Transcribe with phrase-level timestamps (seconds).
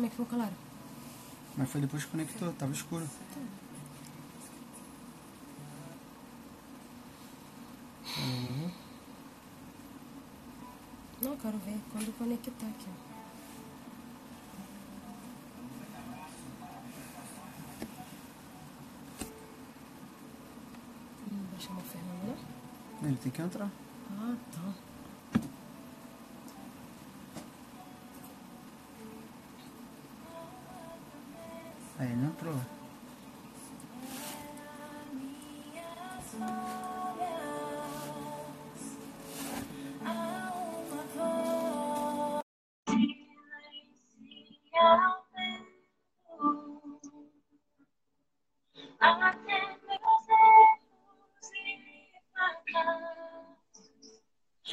[0.00, 0.54] Como é que ficou claro?
[1.58, 3.06] Mas foi depois que conectou, tava escuro.
[11.20, 12.88] Não, quero ver quando conectar aqui.
[21.30, 22.38] Hum, vai chamar o Fernando,
[23.02, 23.08] né?
[23.08, 23.70] Ele tem que entrar.
[24.12, 24.89] Ah, tá.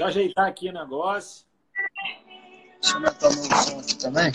[0.07, 1.45] Eu ajeitar aqui o negócio.
[2.81, 4.31] Deixa eu aumentar o meu som aqui também.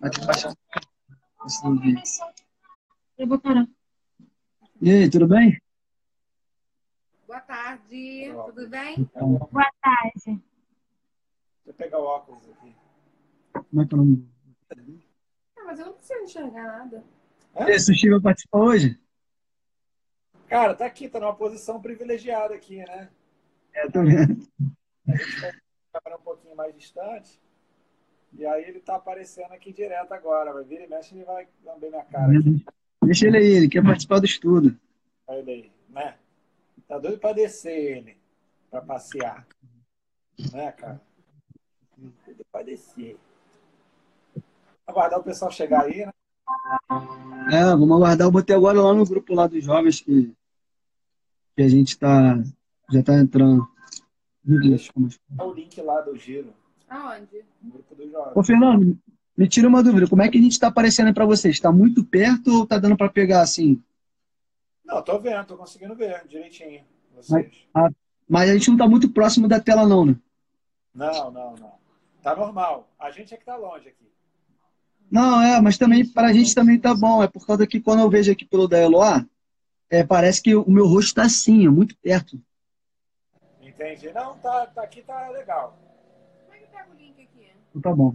[0.00, 2.02] Vai ter que baixar um esse do vídeo.
[3.16, 3.66] Eu vou parar.
[4.82, 5.60] E aí, tudo bem?
[7.26, 9.08] Boa tarde, tudo bem?
[9.14, 10.12] Boa tarde.
[10.24, 10.42] Deixa
[11.66, 12.74] eu pegar o óculos aqui.
[13.52, 14.28] Como é que é o nome?
[15.56, 17.04] Ah, mas eu não preciso enxergar nada.
[17.68, 19.00] Esse Sushi vai participar hoje?
[20.48, 23.08] Cara, tá aqui, tá numa posição privilegiada aqui, né?
[23.72, 24.49] É, tô vendo.
[25.92, 27.40] Câmera um pouquinho mais distante.
[28.32, 30.52] E aí ele tá aparecendo aqui direto agora.
[30.52, 32.64] Vai vir e mexe, ele vai lamber minha cara aqui.
[33.02, 34.78] Deixa ele aí, ele quer participar do estudo.
[35.26, 36.16] Olha ele aí, né?
[36.86, 38.16] Tá doido pra descer ele,
[38.70, 39.46] pra passear.
[40.52, 41.00] Né, cara?
[41.96, 43.16] Doido pra descer.
[44.86, 46.12] Aguardar o pessoal chegar aí, né?
[47.52, 48.26] É, vamos aguardar.
[48.26, 50.34] Eu botei agora lá no grupo lá dos jovens que,
[51.56, 52.42] que a gente tá,
[52.90, 53.69] já tá entrando.
[54.48, 56.52] É o link lá do giro,
[56.88, 57.44] Aonde?
[57.62, 58.36] no grupo dos jovens.
[58.36, 58.98] Ô, Fernando,
[59.36, 60.08] me tira uma dúvida.
[60.08, 61.54] Como é que a gente tá aparecendo para vocês?
[61.54, 63.82] Está muito perto ou tá dando para pegar assim?
[64.84, 66.82] Não, tô vendo, tô conseguindo ver direitinho.
[67.14, 67.68] Vocês.
[68.28, 70.16] Mas a gente não tá muito próximo da tela, não, né?
[70.94, 71.72] Não, não, não.
[72.22, 72.88] Tá normal.
[72.98, 74.10] A gente é que tá longe aqui.
[75.10, 77.22] Não, é, mas também para a gente também tá bom.
[77.22, 79.24] É por causa que quando eu vejo aqui pelo da Eloá,
[79.88, 82.40] é, parece que o meu rosto tá assim, ó, muito perto.
[83.80, 84.12] Entendi.
[84.12, 85.78] Não, tá, tá aqui, tá legal.
[86.44, 87.50] Como é que pega o link aqui?
[87.70, 88.14] Então tá bom.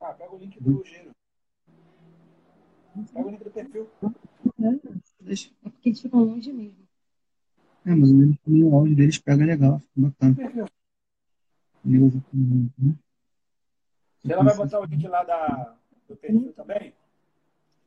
[0.00, 1.10] Ah, pega o link do giro.
[3.12, 3.90] Pega o link do perfil.
[5.20, 5.50] Deixa.
[5.62, 6.88] É porque eles ficam longe mesmo.
[7.84, 10.34] É, mas o áudio deles pega legal, fica bacana.
[10.34, 10.66] perfil.
[11.84, 12.22] Beleza,
[12.78, 12.94] né?
[14.20, 15.76] Se ela vai botar o link lá da,
[16.08, 16.94] do perfil também,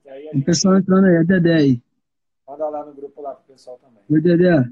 [0.05, 1.81] e aí O pessoal entrando aí, é Dedé aí.
[2.47, 4.03] manda lá no grupo lá pro pessoal também.
[4.07, 4.69] Oi, Dedé.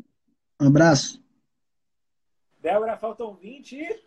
[0.59, 1.21] Um abraço.
[2.61, 4.03] Débora, faltam 26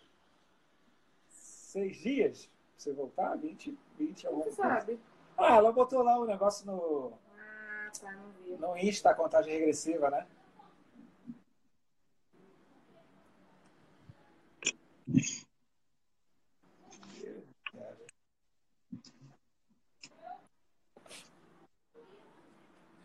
[2.03, 3.37] dias pra você voltar?
[3.37, 4.75] 20, 20 alguma Você coisa.
[4.81, 4.99] sabe?
[5.37, 8.53] Ah, ela botou lá um negócio no, Ah, tá, não vi.
[8.57, 10.27] no Insta, a contagem regressiva, né?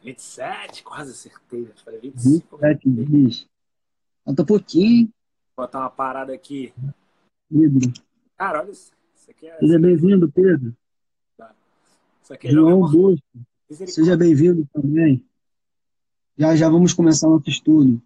[0.02, 1.64] Vinte e sete, quase acertei.
[1.68, 2.58] Eu falei 25.
[2.58, 3.48] 27 dias.
[4.24, 5.12] Falta pouquinho,
[5.60, 6.74] botar uma parada aqui.
[7.50, 7.92] Pedro.
[8.38, 8.92] Cara, olha isso.
[9.16, 9.60] Isso aqui é.
[9.60, 10.76] Seja bem-vindo, Pedro.
[12.24, 12.82] Isso aqui é João.
[12.82, 13.24] Misericórdia.
[13.88, 15.26] Seja bem-vindo também.
[16.38, 18.02] Já já vamos começar nosso estudo.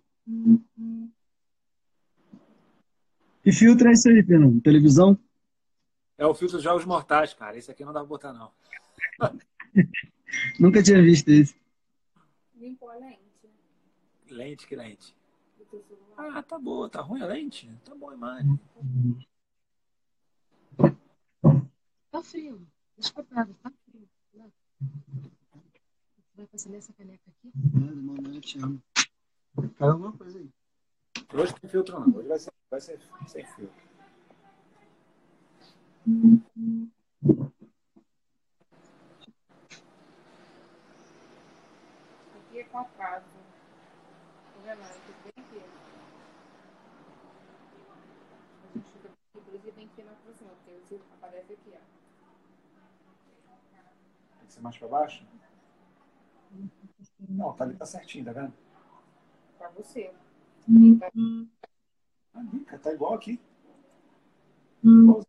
[3.44, 4.62] Que filtro é esse aí, Fernando?
[4.62, 5.18] Televisão?
[6.18, 7.58] É o filtro dos Jogos Mortais, cara.
[7.58, 8.52] Esse aqui não dá pra botar, não.
[10.59, 11.56] Nunca tinha visto esse.
[12.56, 13.20] Limpou a lente
[14.30, 15.14] Lente, que lente.
[16.18, 16.90] Ah, tá boa.
[16.90, 17.69] Tá ruim a lente?
[17.84, 18.59] Tá boa a imagem.
[22.12, 22.68] Tá frio.
[22.97, 24.07] Deixa eu pegar, tá frio.
[24.34, 24.52] Não.
[26.35, 27.52] Vai fazer nessa caneca aqui?
[27.56, 28.81] Mamãe, eu te amo.
[29.78, 30.50] Caiu alguma coisa aí.
[31.34, 32.16] Hoje tem filtro, não.
[32.16, 33.94] Hoje vai ser, vai ser sem filtro.
[42.35, 43.26] Aqui é com atraso.
[43.26, 44.82] Tá vendo?
[44.82, 45.61] Aqui bem aqui.
[48.64, 51.02] A gente fica aqui, por isso que tem que ir mais pra cima, porque você
[51.14, 51.79] aparece aqui, ó.
[54.40, 55.26] Tem que ser mais pra baixo?
[57.28, 58.53] Não, tá ali, tá certinho, tá vendo?
[59.58, 60.11] Pra você.
[62.34, 63.40] Ah, Mica, tá igual aqui.
[64.84, 65.23] Lindo.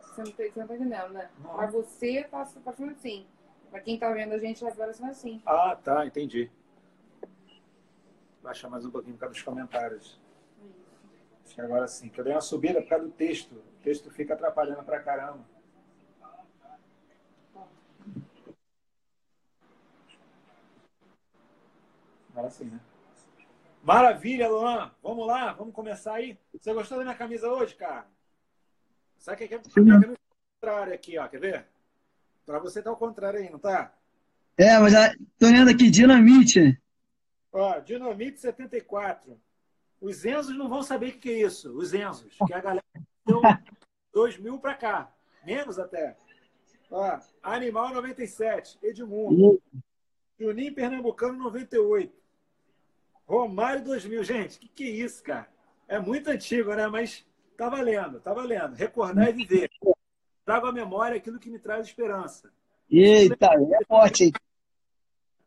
[0.00, 1.30] Você não, tá- você não tá entendendo, né?
[1.42, 1.54] Não.
[1.54, 3.26] Pra você, tá tá fazendo assim.
[3.70, 5.42] Pra quem tá vendo a gente, tá parecendo assim.
[5.44, 6.50] Ah, tá, entendi.
[8.42, 10.20] Baixar mais um pouquinho por causa dos comentários.
[11.44, 12.08] Acho que agora sim.
[12.08, 13.52] Que eu dei uma subida por causa do texto.
[13.54, 15.44] O texto fica atrapalhando pra caramba.
[22.36, 22.78] Agora sim, né?
[23.82, 24.92] Maravilha, Luan.
[25.02, 26.38] Vamos lá, vamos começar aí.
[26.52, 28.06] Você gostou da minha camisa hoje, cara?
[29.16, 29.58] Sabe o que é?
[29.58, 31.26] A minha camisa é contrária aqui, ó.
[31.28, 31.66] Quer ver?
[32.44, 33.90] Pra você tá ao contrário aí, não tá?
[34.58, 36.78] É, mas já, tô olhando aqui, dinamite.
[37.50, 39.40] Ó, Dinamite 74.
[39.98, 41.74] Os Enzos não vão saber o que, que é isso.
[41.74, 42.84] Os Enzos, que a galera
[43.24, 43.40] deu
[44.12, 45.10] 2 mil pra cá.
[45.42, 46.18] Menos até.
[46.90, 48.78] Ó, Animal 97.
[48.82, 49.58] Edmundo.
[50.38, 52.25] Juninho Pernambucano 98.
[53.26, 54.24] Romário 2000.
[54.24, 55.48] Gente, que que é isso, cara?
[55.88, 56.86] É muito antigo, né?
[56.86, 57.24] Mas
[57.56, 58.74] tá valendo, tá valendo.
[58.74, 59.70] Recordar e viver.
[60.44, 62.50] Trago à memória aquilo que me traz esperança.
[62.90, 64.32] Eita, é forte, hein?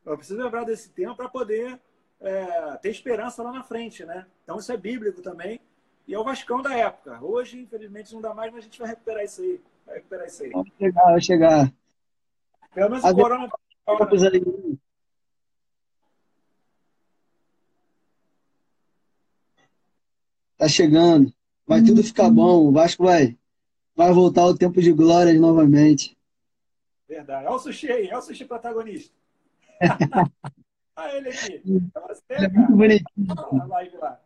[0.05, 1.79] Eu preciso lembrar desse tempo para poder
[2.19, 4.25] é, ter esperança lá na frente, né?
[4.43, 5.59] Então isso é bíblico também.
[6.07, 7.23] E é o Vascão da época.
[7.23, 9.61] Hoje, infelizmente, não dá mais, mas a gente vai recuperar isso aí.
[9.85, 10.49] Vai recuperar isso aí.
[10.49, 11.73] Vai chegar, vai chegar.
[12.73, 13.59] Pelo menos A o Corona tá
[20.59, 21.33] Tá chegando.
[21.65, 22.67] Vai tudo ficar bom.
[22.67, 23.37] O Vasco vai,
[23.95, 26.17] vai voltar ao tempo de glórias novamente.
[27.07, 27.47] Verdade.
[27.47, 29.15] Olha o sushi aí, olha o sushi protagonista.
[30.97, 31.63] olha ele aqui.
[31.95, 33.67] É você, Ele é muito bonitinho.
[33.69, 34.19] Live lá.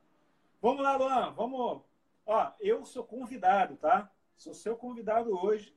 [0.60, 1.32] Vamos lá, Luan.
[1.34, 1.82] Vamos.
[2.26, 4.10] Ó, eu sou convidado, tá?
[4.36, 5.72] Sou seu convidado hoje.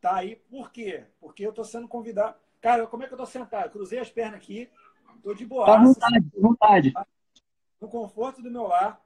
[0.00, 0.36] Tá aí.
[0.48, 1.02] Por quê?
[1.20, 2.36] Porque eu tô sendo convidado.
[2.60, 3.70] Cara, como é que eu tô sentado?
[3.70, 4.68] Cruzei as pernas aqui.
[5.24, 5.78] Tô de Tá à boa.
[5.82, 6.94] vontade, à vontade.
[7.80, 9.02] no conforto do meu lar.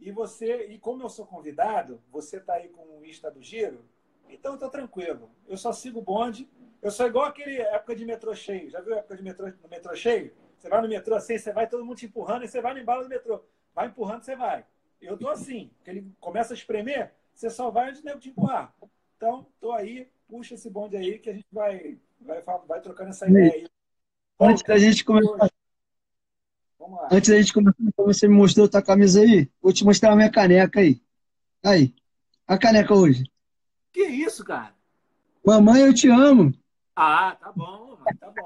[0.00, 3.84] E você, e como eu sou convidado, você tá aí com o Insta do Giro,
[4.28, 5.30] então eu tô tranquilo.
[5.46, 6.48] Eu só sigo o bonde.
[6.82, 8.68] Eu sou igual aquele época de metrô cheio.
[8.68, 10.34] Já viu a época de metrô, no metrô cheio?
[10.58, 12.80] Você vai no metrô assim, você vai todo mundo te empurrando e você vai no
[12.80, 13.42] embalo do metrô.
[13.74, 14.64] Vai empurrando, você vai.
[15.00, 18.30] Eu tô assim, porque ele começa a espremer, você só vai onde o nego te
[18.30, 18.74] empurrar.
[19.16, 23.28] Então, tô aí, puxa esse bonde aí que a gente vai, vai, vai trocando essa
[23.28, 23.66] ideia aí.
[24.40, 25.53] Antes da gente começar.
[27.10, 29.50] Antes da gente começar, então você me mostrou tua camisa aí.
[29.62, 31.00] Vou te mostrar a minha caneca aí.
[31.64, 31.94] Aí.
[32.46, 33.24] A caneca hoje.
[33.92, 34.74] Que isso, cara?
[35.44, 36.52] Mamãe, eu te amo.
[36.96, 38.44] Ah, tá bom, tá bom.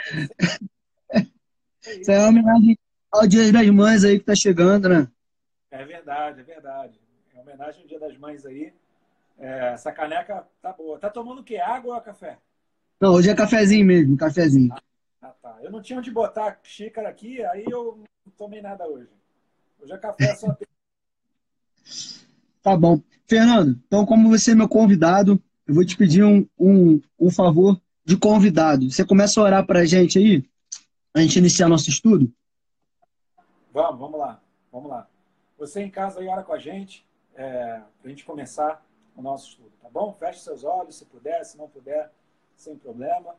[1.82, 2.78] Isso é uma homenagem
[3.10, 5.08] ao Dia das Mães aí que tá chegando, né?
[5.70, 7.00] É verdade, é verdade.
[7.34, 8.72] Em homenagem ao Dia das Mães aí.
[9.38, 10.98] É, essa caneca tá boa.
[10.98, 11.56] Tá tomando o quê?
[11.56, 12.38] Água ou café?
[13.00, 14.72] Não, hoje é cafezinho mesmo, cafezinho.
[14.72, 14.80] Ah,
[15.28, 15.58] tá.
[15.62, 19.10] Eu não tinha onde botar xícara aqui, aí eu não tomei nada hoje.
[19.80, 20.66] Hoje é café só tem.
[22.62, 23.00] Tá bom.
[23.26, 27.80] Fernando, então como você é meu convidado, eu vou te pedir um, um, um favor
[28.04, 28.90] de convidado.
[28.90, 30.44] Você começa a orar pra gente aí,
[31.14, 32.32] a gente iniciar nosso estudo?
[33.72, 34.42] Vamos, vamos lá.
[34.72, 35.08] Vamos lá.
[35.58, 38.84] Você em casa aí, ora com a gente, é, pra gente começar
[39.14, 40.12] o nosso estudo, tá bom?
[40.14, 42.10] Feche seus olhos, se puder, se não puder,
[42.56, 43.36] sem problema.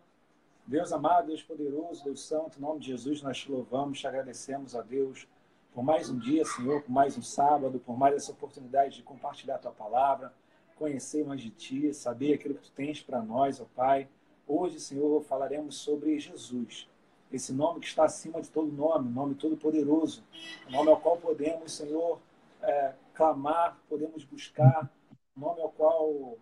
[0.66, 4.75] Deus amado, Deus poderoso, Deus santo, em nome de Jesus, nós te louvamos, te agradecemos
[4.75, 5.28] a Deus
[5.74, 9.56] por mais um dia, Senhor, por mais um sábado, por mais essa oportunidade de compartilhar
[9.56, 10.34] a tua palavra,
[10.75, 14.08] conhecer mais de ti, saber aquilo que tu tens para nós, ó Pai.
[14.48, 16.90] Hoje, Senhor, falaremos sobre Jesus,
[17.31, 20.24] esse nome que está acima de todo nome, nome todo poderoso,
[20.69, 22.19] nome ao qual podemos, Senhor,
[22.62, 24.92] é, clamar, podemos buscar,
[25.36, 26.38] nome ao qual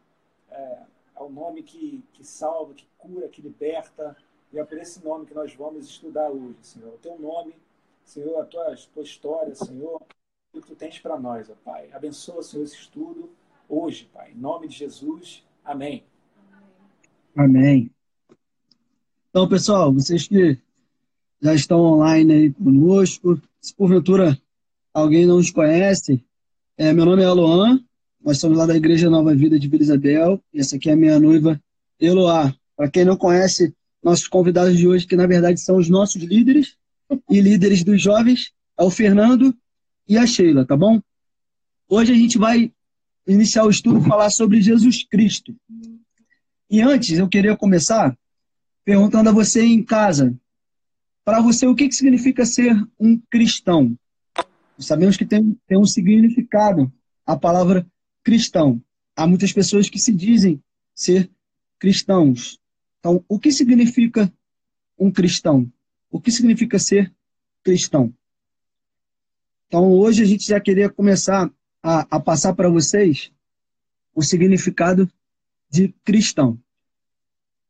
[0.50, 0.80] é,
[1.20, 4.16] é o nome que, que salva, que cura, que liberta.
[4.54, 6.94] E é por esse nome que nós vamos estudar hoje, Senhor.
[6.94, 7.54] O teu nome,
[8.06, 10.02] Senhor, a tua, a tua história, Senhor,
[10.54, 11.92] o que tu tens para nós, ó Pai.
[11.92, 13.30] Abençoa, Senhor, esse estudo
[13.68, 14.32] hoje, Pai.
[14.32, 15.46] Em nome de Jesus.
[15.64, 16.04] Amém.
[17.36, 17.92] Amém.
[19.30, 20.58] Então, pessoal, vocês que
[21.42, 24.40] já estão online aí conosco, se porventura
[24.94, 26.26] alguém não nos conhece,
[26.78, 27.84] é, meu nome é Aloan,
[28.24, 30.96] nós somos lá da Igreja Nova Vida de Vila Isabel, e essa aqui é a
[30.96, 31.60] minha noiva
[32.00, 32.54] Eloá.
[32.76, 33.74] Para quem não conhece,
[34.04, 36.76] nossos convidados de hoje, que na verdade são os nossos líderes
[37.30, 39.56] e líderes dos jovens, é o Fernando
[40.08, 41.02] e a Sheila, tá bom?
[41.88, 42.72] Hoje a gente vai
[43.28, 45.56] iniciar o estudo falar sobre Jesus Cristo.
[46.70, 48.18] E antes, eu queria começar
[48.86, 50.36] perguntando a você em casa,
[51.24, 53.96] para você, o que, que significa ser um cristão?
[54.80, 56.92] Sabemos que tem, tem um significado
[57.26, 57.86] a palavra
[58.24, 58.82] cristão.
[59.16, 60.62] Há muitas pessoas que se dizem
[60.94, 61.30] ser
[61.78, 62.60] cristãos.
[63.00, 64.32] Então, o que significa
[64.98, 65.72] um cristão?
[66.12, 67.14] O que significa ser
[67.64, 68.14] cristão?
[69.68, 73.32] Então, hoje a gente já queria começar a, a passar para vocês
[74.14, 75.10] o significado
[75.70, 76.60] de cristão.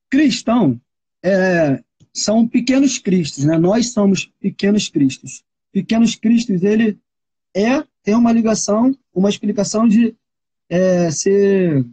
[0.09, 0.79] Cristão
[1.21, 3.57] é, são pequenos cristos, né?
[3.57, 5.43] Nós somos pequenos cristos.
[5.71, 6.97] Pequenos cristos, ele
[7.53, 10.15] é tem uma ligação uma explicação de
[10.69, 11.85] é, ser.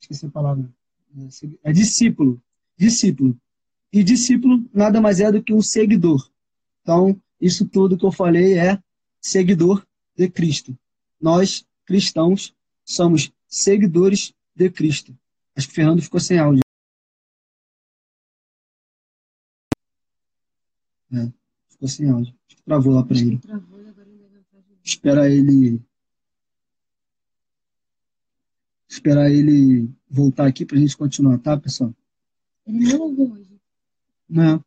[0.00, 0.70] Esqueci a palavra.
[1.16, 2.40] É, é discípulo.
[2.76, 3.36] Discípulo.
[3.92, 6.30] E discípulo nada mais é do que um seguidor.
[6.82, 8.78] Então, isso tudo que eu falei é
[9.20, 10.76] seguidor de Cristo.
[11.20, 15.16] Nós, cristãos, somos seguidores de Cristo.
[15.54, 16.62] Acho que o Fernando ficou sem áudio.
[21.12, 21.32] É,
[21.68, 22.34] ficou sem áudio.
[22.46, 23.38] Acho que travou lá para ele.
[23.38, 24.26] Travou agora ele.
[24.84, 25.82] Esperar ele.
[28.96, 31.94] Esperar ele voltar aqui pra gente continuar, tá, pessoal?
[32.66, 33.60] Ele não ouviu hoje.
[34.26, 34.64] Não.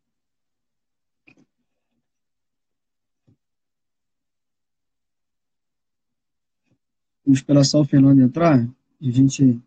[7.24, 8.64] Vamos esperar só o Fernando entrar
[9.00, 9.60] e a gente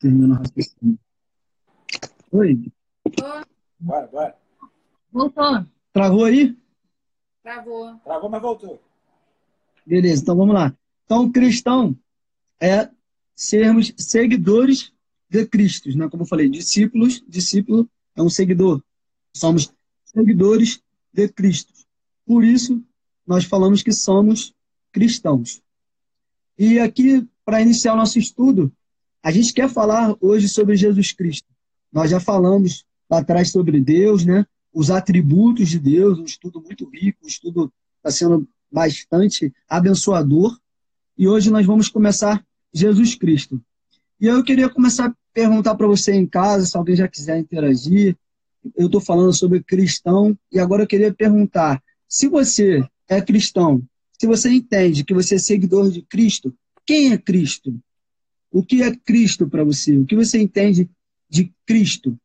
[0.00, 0.98] termina o raciocínio.
[2.32, 2.72] Oi,
[3.78, 4.36] Bora, bora.
[5.12, 5.66] Voltou.
[5.92, 6.58] travou aí?
[7.42, 7.96] Travou.
[7.98, 8.82] Travou, mas voltou.
[9.86, 10.76] Beleza, então vamos lá.
[11.04, 11.96] Então, cristão
[12.60, 12.90] é
[13.40, 14.92] sermos seguidores
[15.26, 16.10] de Cristo, né?
[16.10, 18.82] Como eu falei, discípulos, discípulo é um seguidor.
[19.34, 19.72] Somos
[20.04, 21.72] seguidores de Cristo.
[22.26, 22.84] Por isso,
[23.26, 24.52] nós falamos que somos
[24.92, 25.62] cristãos.
[26.58, 28.70] E aqui, para iniciar o nosso estudo,
[29.22, 31.48] a gente quer falar hoje sobre Jesus Cristo.
[31.90, 34.44] Nós já falamos lá atrás sobre Deus, né?
[34.70, 40.58] Os atributos de Deus, um estudo muito rico, um estudo está sendo bastante abençoador.
[41.16, 43.60] E hoje nós vamos começar Jesus Cristo.
[44.20, 48.16] E eu queria começar a perguntar para você em casa, se alguém já quiser interagir.
[48.76, 53.82] Eu estou falando sobre cristão e agora eu queria perguntar: se você é cristão,
[54.18, 56.54] se você entende que você é seguidor de Cristo,
[56.86, 57.74] quem é Cristo?
[58.52, 59.96] O que é Cristo para você?
[59.96, 60.90] O que você entende
[61.28, 62.18] de Cristo?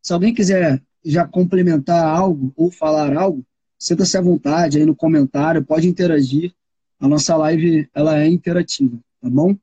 [0.00, 3.44] Se alguém quiser já complementar algo ou falar algo,
[3.78, 6.54] sinta-se à vontade aí no comentário, pode interagir.
[6.98, 9.56] A nossa live ela é interativa, tá bom?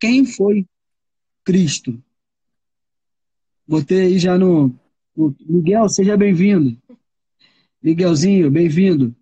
[0.00, 0.66] Quem foi
[1.44, 2.02] Cristo?
[3.66, 4.74] Botei aí já no,
[5.40, 6.80] Miguel, seja bem-vindo.
[7.82, 9.14] Miguelzinho, bem-vindo.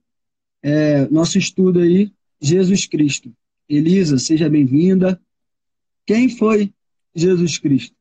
[0.63, 3.35] É, nosso estudo aí, Jesus Cristo.
[3.69, 5.21] Elisa, seja bem-vinda.
[6.05, 6.73] Quem foi
[7.15, 7.97] Jesus Cristo?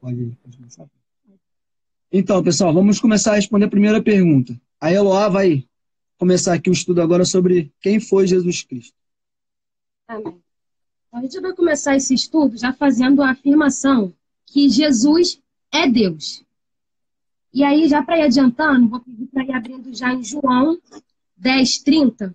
[0.00, 0.86] Pode começar.
[2.12, 4.60] Então, pessoal, vamos começar a responder a primeira pergunta.
[4.80, 5.66] A Eloá vai
[6.18, 8.97] começar aqui o estudo agora sobre quem foi Jesus Cristo.
[10.08, 10.42] Amém.
[11.12, 14.14] A gente vai começar esse estudo já fazendo a afirmação
[14.46, 15.38] que Jesus
[15.70, 16.42] é Deus.
[17.52, 20.80] E aí, já para ir adiantando, vou pedir para ir abrindo já em João
[21.36, 22.34] 10, 30,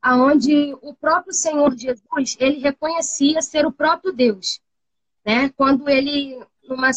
[0.00, 4.60] aonde o próprio Senhor Jesus, ele reconhecia ser o próprio Deus.
[5.24, 5.48] Né?
[5.50, 6.90] Quando ele, numa,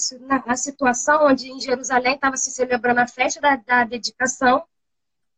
[0.46, 4.63] na situação onde em Jerusalém estava se celebrando a festa da, da dedicação,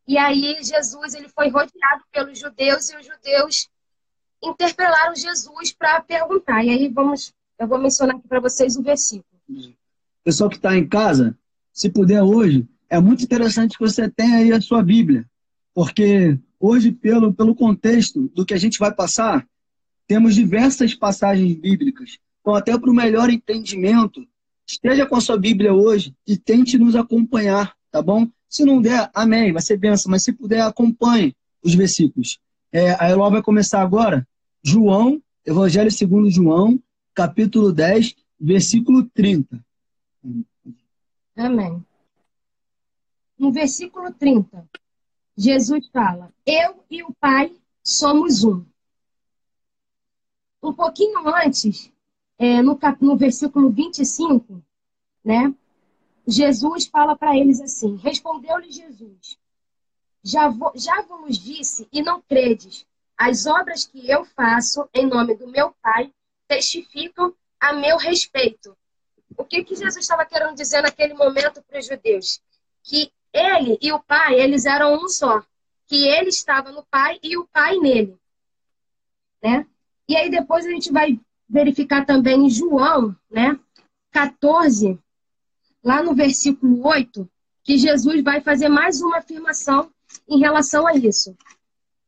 [0.06, 3.70] e aí Jesus ele foi rodeado pelos judeus e os judeus
[4.42, 6.64] interpelaram Jesus para perguntar.
[6.64, 9.24] E aí vamos, eu vou mencionar aqui para vocês o versículo.
[10.24, 11.36] Pessoal que está em casa,
[11.72, 15.24] se puder hoje, é muito interessante que você tenha aí a sua Bíblia,
[15.74, 19.46] porque hoje, pelo, pelo contexto do que a gente vai passar,
[20.06, 22.18] temos diversas passagens bíblicas.
[22.40, 24.26] Então, até para o melhor entendimento,
[24.66, 28.28] esteja com a sua Bíblia hoje e tente nos acompanhar, tá bom?
[28.48, 31.34] Se não der, amém, vai ser benção, mas se puder, acompanhe
[31.64, 32.38] os versículos.
[32.70, 34.26] É, a Eló vai começar agora,
[34.62, 36.80] João, Evangelho segundo João,
[37.14, 39.64] capítulo 10, versículo 30.
[41.36, 41.84] Amém.
[43.38, 44.68] No versículo 30,
[45.36, 47.52] Jesus fala: Eu e o Pai
[47.82, 48.64] somos um.
[50.62, 51.90] Um pouquinho antes,
[52.38, 54.62] é, no, cap- no versículo 25,
[55.24, 55.52] né?
[56.24, 59.36] Jesus fala para eles assim: Respondeu-lhe Jesus:
[60.22, 62.86] já, já vos disse e não credes.
[63.16, 66.12] As obras que eu faço em nome do meu Pai
[66.48, 68.76] testificam a meu respeito.
[69.36, 72.40] O que, que Jesus estava querendo dizer naquele momento para os judeus?
[72.82, 75.42] Que ele e o Pai, eles eram um só.
[75.86, 78.18] Que ele estava no Pai e o Pai nele.
[79.42, 79.66] Né?
[80.08, 83.58] E aí depois a gente vai verificar também em João, né?
[84.10, 84.98] 14,
[85.82, 87.28] lá no versículo 8,
[87.62, 89.90] que Jesus vai fazer mais uma afirmação
[90.28, 91.36] em relação a isso.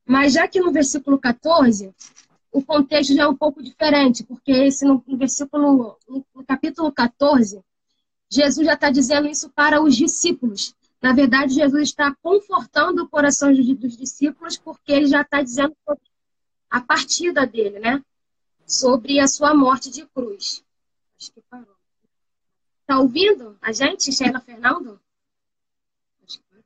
[0.06, 1.94] Mas já que no versículo 14,
[2.52, 7.60] o contexto já é um pouco diferente, porque esse no, versículo, no, no capítulo 14,
[8.30, 10.74] Jesus já está dizendo isso para os discípulos.
[11.00, 15.76] Na verdade, Jesus está confortando o coração dos, discípulos, porque ele já está dizendo
[16.70, 18.02] a partida dele, né?
[18.66, 20.64] Sobre a sua morte de cruz.
[21.20, 21.76] Acho que parou.
[22.86, 24.98] Tá ouvindo a gente, Sheila Fernando?
[26.26, 26.64] Acho que parou.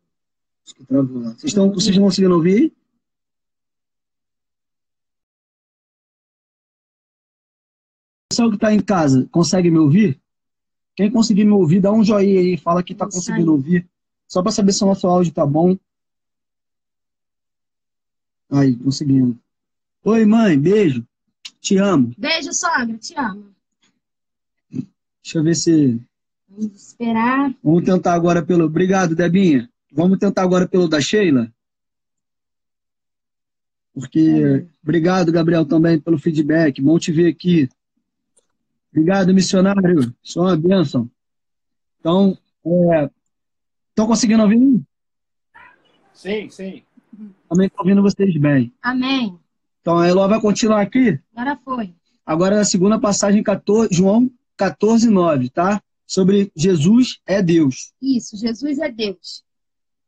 [0.89, 1.23] Travou.
[1.23, 2.78] Vocês estão, vocês estão conseguindo ouvir?
[8.39, 10.21] Pessoal que está em casa, consegue me ouvir?
[10.95, 13.87] Quem conseguir me ouvir, dá um joinha aí, fala que está conseguindo ouvir.
[14.29, 15.77] Só para saber se o nosso áudio tá bom.
[18.51, 19.37] Aí, conseguindo.
[20.05, 21.05] Oi, mãe, beijo.
[21.61, 22.15] Te amo.
[22.17, 23.47] Beijo, sogra, te amo.
[24.71, 26.01] Deixa eu ver se.
[26.49, 27.55] Vamos esperar.
[27.63, 28.65] Vamos tentar agora pelo.
[28.65, 29.69] Obrigado, Debinha.
[29.93, 31.53] Vamos tentar agora pelo da Sheila.
[33.93, 34.21] Porque.
[34.21, 34.67] É.
[34.83, 36.81] Obrigado, Gabriel, também pelo feedback.
[36.81, 37.69] Bom te ver aqui.
[38.91, 40.15] Obrigado, missionário.
[40.23, 41.11] Só uma bênção.
[42.01, 44.09] Então, estão é...
[44.09, 44.83] conseguindo ouvir?
[46.13, 46.83] Sim, sim.
[47.49, 48.73] Também estou ouvindo vocês bem.
[48.83, 49.39] Amém.
[49.81, 51.19] Então, a Eló vai continuar aqui?
[51.35, 51.95] Agora foi.
[52.25, 55.83] Agora, na segunda passagem, 14, João 14, 9, tá?
[56.07, 57.93] Sobre Jesus é Deus.
[58.03, 59.45] Isso, Jesus é Deus.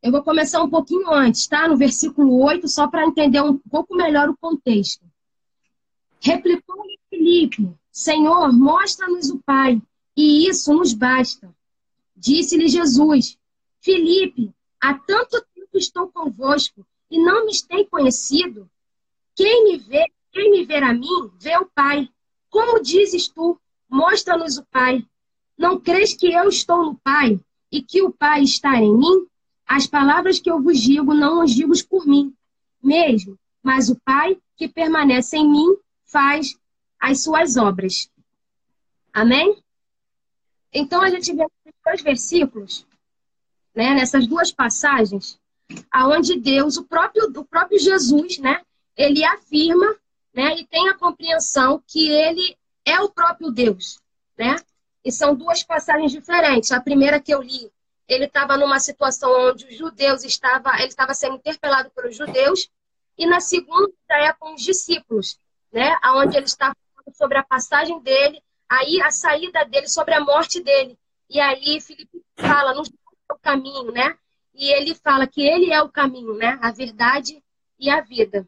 [0.03, 1.69] Eu vou começar um pouquinho antes, tá?
[1.69, 5.05] No versículo 8, só para entender um pouco melhor o contexto.
[6.21, 9.81] Replicou-lhe Filipe, Senhor, mostra-nos o Pai,
[10.17, 11.55] e isso nos basta.
[12.17, 13.39] Disse-lhe Jesus,
[13.81, 18.71] Filipe, há tanto tempo estou convosco e não me tem conhecido.
[19.35, 22.09] Quem me vê, quem me ver a mim, vê o Pai.
[22.49, 25.05] Como dizes tu, mostra-nos o Pai.
[25.57, 27.41] Não crês que eu estou no Pai
[27.73, 29.27] e que o Pai está em mim?
[29.67, 32.35] As palavras que eu vos digo não as digo por mim
[32.83, 36.59] mesmo, mas o Pai que permanece em mim faz
[37.01, 38.11] as suas obras.
[39.13, 39.63] Amém?
[40.73, 42.87] Então a gente vê nesses dois versículos,
[43.75, 45.39] né, nessas duas passagens,
[45.91, 48.63] aonde Deus, o próprio, o próprio Jesus, né,
[48.97, 49.97] ele afirma,
[50.33, 53.99] né, e tem a compreensão que ele é o próprio Deus,
[54.39, 54.57] né?
[55.05, 56.71] E são duas passagens diferentes.
[56.73, 57.71] A primeira que eu li,
[58.07, 62.71] ele estava numa situação onde os judeus estava, ele estava sendo interpelado pelos judeus,
[63.17, 65.39] e na segunda é com os discípulos,
[65.73, 66.75] né, aonde ele está
[67.15, 70.99] sobre a passagem dele, aí a saída dele, sobre a morte dele.
[71.29, 74.17] E aí Filipe fala, não é o caminho, né?
[74.55, 76.59] E ele fala que ele é o caminho, né?
[76.61, 77.43] A verdade
[77.79, 78.47] e a vida.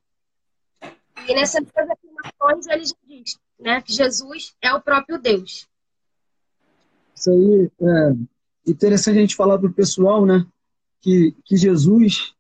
[1.29, 3.81] E nessas duas afirmações ele já diz, né?
[3.83, 5.69] Que Jesus é o próprio Deus.
[7.15, 10.47] Isso aí é interessante a gente falar para o pessoal, né?
[11.01, 12.35] Que, que Jesus,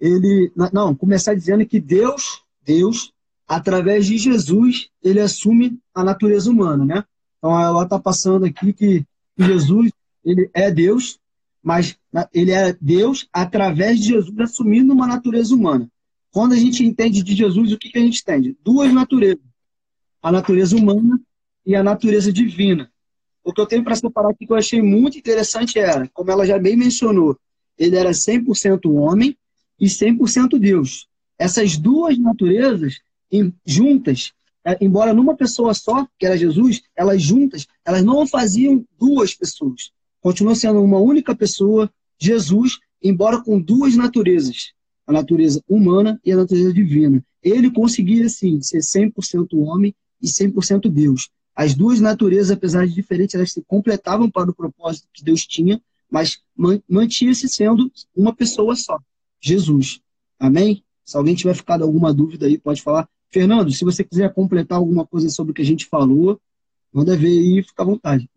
[0.00, 0.50] ele.
[0.72, 3.12] Não, começar dizendo que Deus, Deus,
[3.46, 7.04] através de Jesus, ele assume a natureza humana, né?
[7.38, 9.04] Então ela está passando aqui que
[9.36, 9.90] Jesus,
[10.24, 11.18] ele é Deus,
[11.62, 11.96] mas
[12.32, 15.88] ele é Deus através de Jesus assumindo uma natureza humana.
[16.30, 18.56] Quando a gente entende de Jesus, o que, que a gente entende?
[18.62, 19.44] Duas naturezas:
[20.22, 21.20] a natureza humana
[21.64, 22.90] e a natureza divina.
[23.44, 26.46] O que eu tenho para separar aqui que eu achei muito interessante era, como ela
[26.46, 27.36] já bem mencionou,
[27.76, 29.36] ele era 100% homem
[29.78, 31.08] e 100% Deus.
[31.38, 33.00] Essas duas naturezas
[33.64, 34.32] juntas,
[34.64, 39.90] é, embora numa pessoa só, que era Jesus, elas juntas, elas não faziam duas pessoas.
[40.20, 44.72] Continuou sendo uma única pessoa, Jesus, embora com duas naturezas,
[45.06, 47.24] a natureza humana e a natureza divina.
[47.42, 51.28] Ele conseguia, sim, ser 100% homem e 100% Deus.
[51.54, 55.82] As duas naturezas, apesar de diferentes, elas se completavam para o propósito que Deus tinha,
[56.08, 56.40] mas
[56.88, 58.98] mantinha-se sendo uma pessoa só,
[59.40, 60.00] Jesus.
[60.38, 60.84] Amém?
[61.04, 63.08] Se alguém tiver ficado alguma dúvida aí, pode falar.
[63.32, 66.38] Fernando, se você quiser completar alguma coisa sobre o que a gente falou,
[66.92, 68.28] manda ver aí, fica à vontade.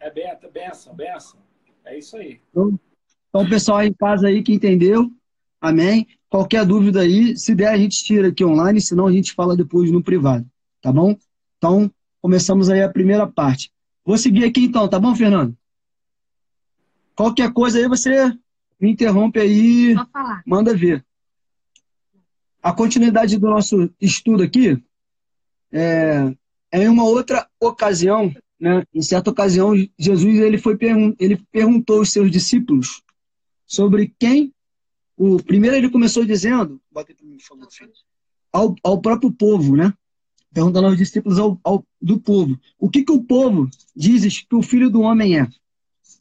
[0.00, 1.40] É benção, benção, benção.
[1.84, 2.40] É isso aí.
[2.50, 2.80] Então,
[3.28, 5.10] então, pessoal aí em casa aí que entendeu,
[5.60, 6.06] amém?
[6.30, 9.92] Qualquer dúvida aí, se der, a gente tira aqui online, senão a gente fala depois
[9.92, 10.46] no privado,
[10.80, 11.14] tá bom?
[11.58, 11.90] Então,
[12.22, 13.70] começamos aí a primeira parte.
[14.04, 15.54] Vou seguir aqui então, tá bom, Fernando?
[17.14, 18.32] Qualquer coisa aí você
[18.80, 19.94] me interrompe aí,
[20.46, 21.04] manda ver.
[22.66, 24.76] A continuidade do nosso estudo aqui
[25.70, 26.34] é,
[26.72, 28.82] é em uma outra ocasião, né?
[28.92, 30.76] Em certa ocasião, Jesus ele foi
[31.20, 33.04] ele perguntou aos seus discípulos
[33.64, 34.52] sobre quem
[35.16, 36.80] o primeiro ele começou dizendo,
[38.52, 39.94] ao, ao próprio povo, né?
[40.52, 44.62] Perguntando aos discípulos ao, ao, do povo, o que que o povo diz que o
[44.62, 45.48] filho do homem é?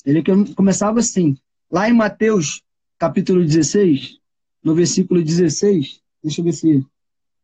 [0.06, 0.22] Ele
[0.54, 1.36] começava assim,
[1.72, 2.62] lá em Mateus
[3.00, 4.20] capítulo 16,
[4.64, 6.84] no versículo 16, Deixa eu ver se,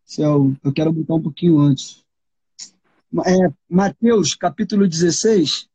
[0.03, 2.03] se eu, eu quero botar um pouquinho antes.
[3.23, 5.69] É, Mateus, capítulo 16,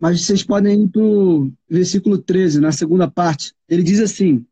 [0.00, 3.52] mas vocês podem ir para o versículo 13, na segunda parte.
[3.68, 4.46] Ele diz assim: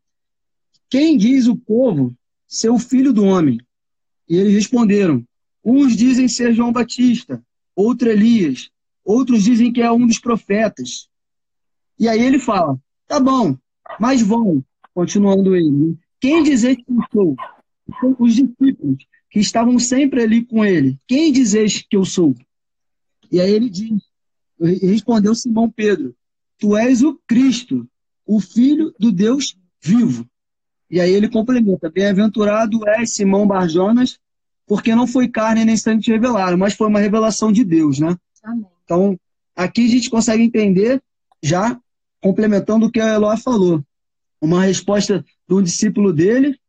[0.91, 2.15] Quem diz o povo
[2.47, 3.59] ser o filho do homem?
[4.29, 5.25] E eles responderam:
[5.65, 7.43] Uns dizem ser João Batista,
[7.75, 8.69] outro Elias,
[9.03, 11.09] outros dizem que é um dos profetas.
[11.97, 13.57] E aí ele fala: Tá bom,
[13.99, 14.63] mas vão,
[14.93, 15.97] continuando ele.
[16.19, 17.35] Quem dizer que eu sou?
[18.19, 22.35] Os discípulos que estavam sempre ali com ele: Quem dizes que eu sou?
[23.31, 24.01] E aí ele diz:
[24.59, 26.15] Respondeu Simão Pedro:
[26.57, 27.87] Tu és o Cristo,
[28.25, 30.27] o Filho do Deus vivo.
[30.89, 34.19] E aí ele complementa: Bem-aventurado és Simão Barjonas,
[34.67, 38.15] porque não foi carne nem sangue te revelaram, mas foi uma revelação de Deus, né?
[38.43, 38.65] Amém.
[38.83, 39.19] Então,
[39.55, 41.01] aqui a gente consegue entender,
[41.41, 41.79] já
[42.21, 43.83] complementando o que a Eloy falou,
[44.41, 46.59] uma resposta de um discípulo dele.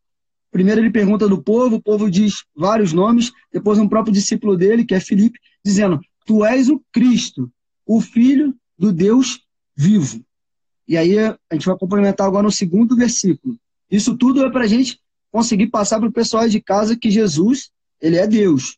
[0.53, 4.85] Primeiro ele pergunta do povo, o povo diz vários nomes, depois um próprio discípulo dele,
[4.85, 7.51] que é Filipe, dizendo: Tu és o Cristo,
[7.87, 9.41] o Filho do Deus
[9.75, 10.23] vivo.
[10.87, 13.59] E aí a gente vai complementar agora no segundo versículo.
[13.91, 17.71] Isso tudo é para a gente conseguir passar para o pessoal de casa que Jesus,
[17.99, 18.77] ele é Deus.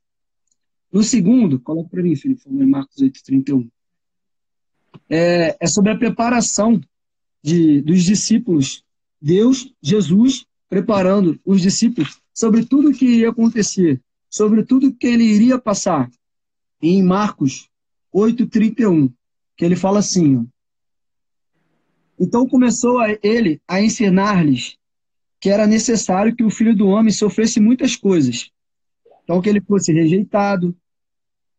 [0.93, 3.69] No segundo, coloca para mim, Felipe, em Marcos 8,31.
[5.11, 6.81] É, é sobre a preparação
[7.43, 8.85] de, dos discípulos.
[9.21, 15.59] Deus, Jesus, preparando os discípulos sobre tudo que iria acontecer, sobre tudo que ele iria
[15.59, 16.11] passar.
[16.83, 17.69] Em Marcos
[18.15, 19.13] 8,31,
[19.57, 20.45] que ele fala assim: ó,
[22.19, 24.77] Então começou a ele a ensinar-lhes
[25.45, 28.51] que era necessário que o filho do homem sofresse muitas coisas.
[29.23, 30.75] Então, que ele fosse rejeitado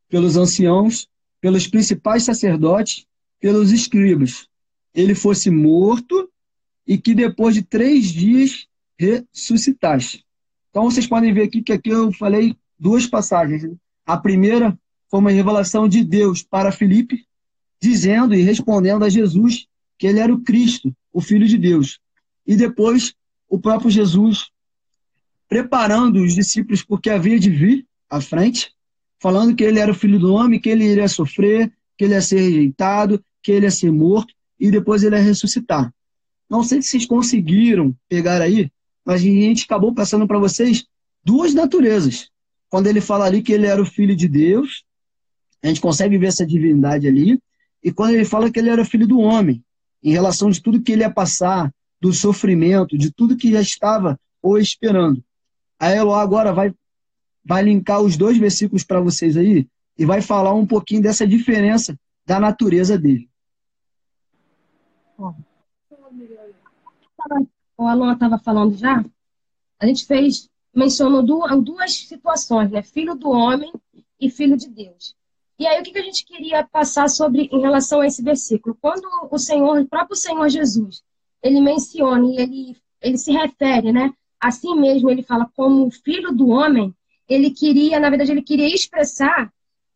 [0.09, 1.07] pelos anciãos,
[1.39, 3.05] pelos principais sacerdotes,
[3.39, 4.47] pelos escribas.
[4.91, 6.27] Ele fosse morto
[6.87, 10.23] e que depois de três dias ressuscitasse.
[10.69, 13.63] Então, vocês podem ver aqui que aqui eu falei duas passagens.
[13.63, 13.73] Né?
[14.05, 14.77] A primeira
[15.09, 17.25] foi uma revelação de Deus para Filipe,
[17.81, 21.99] dizendo e respondendo a Jesus que ele era o Cristo, o Filho de Deus.
[22.45, 23.13] E depois,
[23.47, 24.49] o próprio Jesus
[25.47, 28.71] preparando os discípulos porque havia de vir à frente,
[29.19, 32.21] falando que ele era o Filho do Homem, que ele iria sofrer, que ele ia
[32.21, 35.93] ser rejeitado, que ele ia ser morto e depois ele ia ressuscitar.
[36.49, 38.69] Não sei se vocês conseguiram pegar aí,
[39.05, 40.85] mas a gente acabou passando para vocês
[41.23, 42.29] duas naturezas.
[42.69, 44.83] Quando ele fala ali que ele era o filho de Deus
[45.65, 47.39] a gente consegue ver essa divindade ali.
[47.83, 49.63] E quando ele fala que ele era filho do homem,
[50.03, 54.19] em relação de tudo que ele ia passar, do sofrimento, de tudo que já estava
[54.41, 55.23] ou esperando.
[55.79, 56.71] A Eloá agora vai,
[57.43, 61.97] vai linkar os dois versículos para vocês aí e vai falar um pouquinho dessa diferença
[62.25, 63.27] da natureza dele.
[67.77, 69.03] O Alon estava falando já.
[69.79, 72.81] A gente fez, mencionou duas, duas situações, né?
[72.81, 73.71] Filho do homem
[74.19, 75.15] e filho de Deus.
[75.57, 78.77] E aí, o que a gente queria passar sobre em relação a esse versículo?
[78.81, 81.01] Quando o Senhor, o próprio Senhor Jesus,
[81.41, 84.13] ele menciona e ele, ele se refere, né?
[84.39, 86.93] Assim mesmo, ele fala como filho do homem,
[87.27, 89.51] ele queria, na verdade, ele queria expressar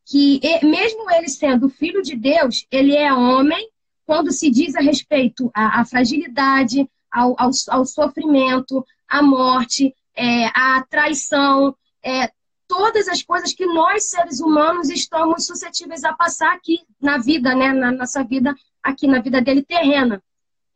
[0.06, 3.70] que, mesmo ele sendo filho de Deus, ele é homem
[4.06, 10.48] quando se diz a respeito à, à fragilidade, ao, ao, ao, sofrimento, à morte, é,
[10.48, 12.30] à traição, é,
[12.67, 17.74] todas as coisas que nós, seres humanos, estamos suscetíveis a passar aqui na vida, né?
[17.74, 20.22] Na nossa vida, aqui na vida dele terrena.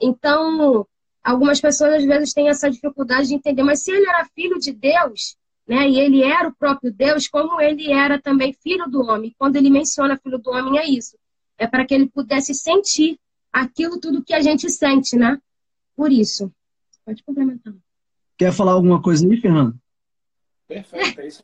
[0.02, 0.86] Então,
[1.24, 4.74] algumas pessoas às vezes têm essa dificuldade de entender, mas se ele era filho de
[4.74, 5.88] Deus, né?
[5.88, 9.34] E ele era o próprio Deus, como ele era também filho do homem.
[9.38, 11.18] Quando ele menciona filho do homem, é isso.
[11.58, 13.20] É para que ele pudesse sentir
[13.52, 15.38] aquilo tudo que a gente sente, né?
[15.96, 16.52] Por isso.
[17.06, 17.74] Pode complementar.
[18.38, 19.78] Quer falar alguma coisa aí, Fernando?
[20.68, 21.44] Perfeito, é isso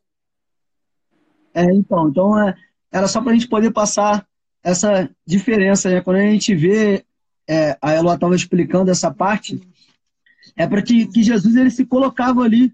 [1.53, 2.55] é, então, então é,
[2.91, 4.25] era só para a gente poder passar
[4.63, 6.01] essa diferença, né?
[6.01, 7.05] Quando a gente vê,
[7.47, 9.59] é, a Eloá estava explicando essa parte,
[10.55, 12.73] é para que, que Jesus ele se colocava ali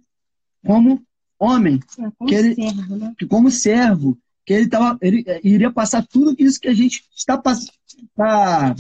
[0.66, 1.04] como
[1.40, 3.14] homem, é, como que ele, servo, né?
[3.18, 7.04] que como servo, que ele, tava, ele é, iria passar tudo isso que a gente
[7.16, 8.76] está, tá,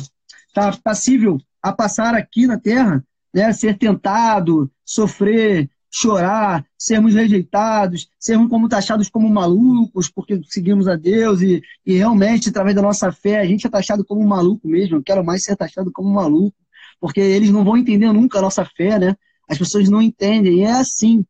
[0.55, 3.51] tá passível a passar aqui na Terra, né?
[3.51, 11.41] ser tentado, sofrer, chorar, sermos rejeitados, sermos como taxados como malucos, porque seguimos a Deus
[11.41, 14.97] e, e realmente, através da nossa fé, a gente é taxado como maluco mesmo.
[14.97, 16.55] Eu quero mais ser taxado como maluco,
[16.99, 19.15] porque eles não vão entender nunca a nossa fé, né?
[19.49, 21.25] As pessoas não entendem, e é assim.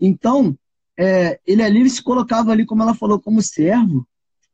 [0.00, 0.56] Então,
[0.98, 4.06] é, ele ali ele se colocava ali, como ela falou, como servo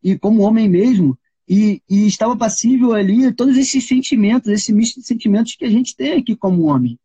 [0.02, 5.06] e como homem mesmo, e, e estava passível ali todos esses sentimentos, esse misto de
[5.06, 6.98] sentimentos que a gente tem aqui como homem.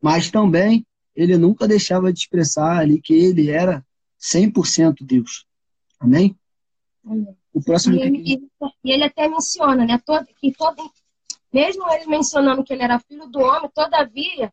[0.00, 3.84] Mas também ele nunca deixava de expressar ali que ele era
[4.20, 5.46] 100% Deus.
[6.00, 6.36] Amém?
[7.04, 7.36] Amém.
[7.52, 8.48] O próximo e, ele,
[8.84, 10.90] ele até menciona, né, todo, que todo,
[11.52, 14.52] mesmo ele mencionando que ele era filho do homem, todavia,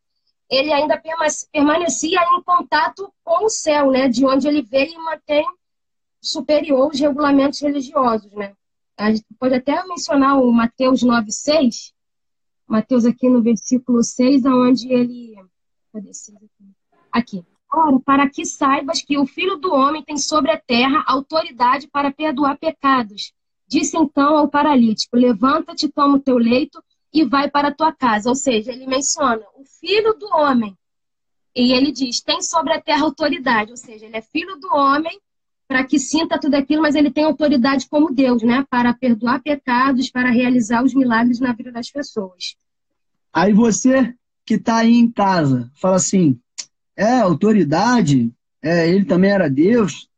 [0.49, 1.01] ele ainda
[1.51, 5.45] permanecia em contato com o céu, né, de onde ele veio e mantém
[6.21, 8.53] superior os regulamentos religiosos, né.
[9.01, 11.91] A gente pode até mencionar o Mateus 9,6,
[12.67, 15.35] Mateus aqui no versículo 6, onde ele
[15.91, 16.71] Cadê aqui?
[17.11, 17.45] Aqui.
[17.73, 22.11] Ora, para que saibas que o Filho do Homem tem sobre a terra autoridade para
[22.11, 23.33] perdoar pecados.
[23.67, 28.29] Disse então ao paralítico: Levanta-te, toma o teu leito e vai para a tua casa.
[28.29, 30.77] Ou seja, ele menciona o Filho do Homem.
[31.55, 33.71] E ele diz: tem sobre a terra autoridade.
[33.71, 35.19] Ou seja, ele é filho do homem
[35.71, 38.65] para que sinta tudo aquilo, mas ele tem autoridade como Deus, né?
[38.69, 42.57] Para perdoar pecados, para realizar os milagres na vida das pessoas.
[43.31, 44.13] Aí você
[44.45, 46.37] que está aí em casa, fala assim:
[46.93, 50.09] é, autoridade, é, ele também era Deus.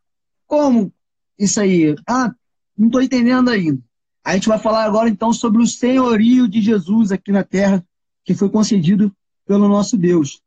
[0.48, 0.92] Como
[1.38, 1.94] isso aí?
[2.10, 2.34] Ah,
[2.76, 3.80] não estou entendendo ainda.
[4.26, 7.86] A gente vai falar agora então sobre o senhorio de Jesus aqui na terra,
[8.26, 10.42] que foi concedido pelo nosso Deus.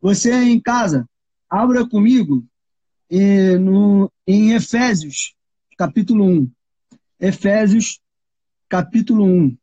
[0.00, 1.08] Você em casa,
[1.48, 2.44] abra comigo
[3.14, 5.34] e, no, em Efésios,
[5.76, 6.50] capítulo 1.
[7.20, 8.00] Efésios,
[8.66, 9.58] capítulo 1.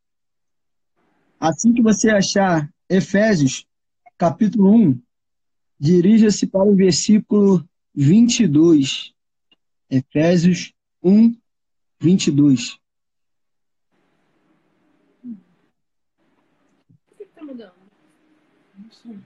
[1.39, 3.65] Assim que você achar Efésios,
[4.19, 5.01] capítulo 1,
[5.79, 9.15] dirija-se para o versículo 22.
[9.89, 11.35] Efésios 1,
[11.99, 12.77] 22.
[17.07, 17.73] Por que tá mudando?
[18.77, 19.17] Não sei.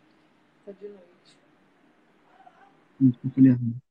[0.66, 1.38] Tá de noite.
[3.38, 3.83] Errado.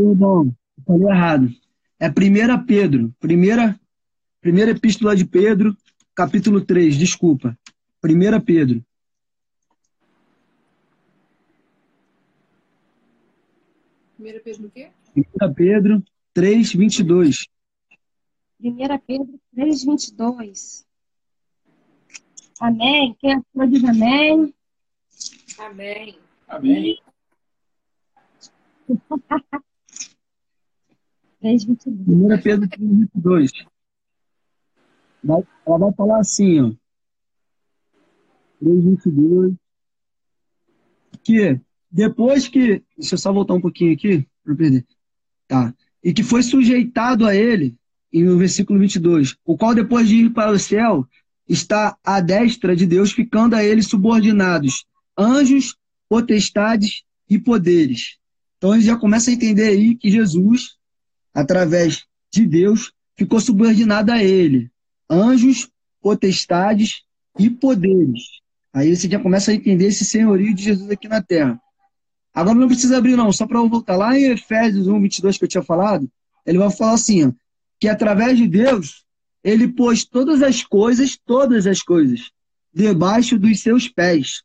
[0.00, 1.54] Perdão, falei errado.
[1.98, 3.78] É 1 Pedro, primeira,
[4.40, 5.76] primeira epístola de Pedro,
[6.14, 7.54] capítulo 3, desculpa.
[8.02, 8.82] 1 Pedro.
[14.16, 14.90] Primeira Pedro o quê?
[15.14, 17.46] 1 Pedro 3, 22.
[18.58, 20.86] 1 Pedro 3, 22.
[22.58, 23.14] Amém.
[23.20, 24.54] Quem achou diz amém.
[25.58, 26.18] Amém.
[26.48, 26.98] Amém.
[31.40, 32.38] 3, 22.
[32.38, 33.52] 1 Pedro 3, 22.
[35.22, 36.72] Vai, ela vai falar assim, ó.
[38.60, 39.54] 3, 22.
[41.22, 42.82] Que depois que.
[42.96, 44.86] Deixa eu só voltar um pouquinho aqui, para perder.
[45.48, 45.74] Tá.
[46.02, 47.76] E que foi sujeitado a ele,
[48.12, 51.06] no versículo 22, o qual depois de ir para o céu,
[51.48, 54.84] está à destra de Deus, ficando a ele subordinados
[55.18, 55.76] anjos,
[56.08, 58.18] potestades e poderes.
[58.56, 60.76] Então ele já começa a entender aí que Jesus,
[61.34, 64.70] através de Deus, ficou subordinado a ele.
[65.08, 65.68] Anjos,
[66.00, 67.02] potestades
[67.38, 68.22] e poderes.
[68.72, 71.60] Aí você já começa a entender esse senhorio de Jesus aqui na terra.
[72.32, 75.44] Agora não precisa abrir, não, só para eu voltar lá em Efésios 1, 22 que
[75.44, 76.08] eu tinha falado,
[76.46, 77.32] ele vai falar assim, ó,
[77.80, 79.04] que através de Deus,
[79.42, 82.30] ele pôs todas as coisas, todas as coisas,
[82.72, 84.42] debaixo dos seus pés,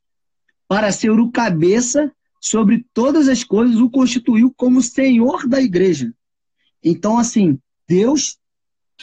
[0.68, 6.12] para ser o cabeça sobre todas as coisas, o constituiu como Senhor da igreja.
[6.86, 8.38] Então, assim, Deus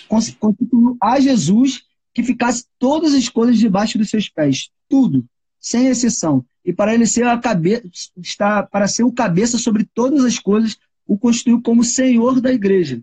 [0.08, 1.82] constituiu a Jesus
[2.14, 5.26] que ficasse todas as coisas debaixo dos seus pés, tudo,
[5.58, 6.44] sem exceção.
[6.64, 7.82] E para ele ser a cabeça,
[8.16, 13.02] está para ser o cabeça sobre todas as coisas, o constituiu como Senhor da igreja.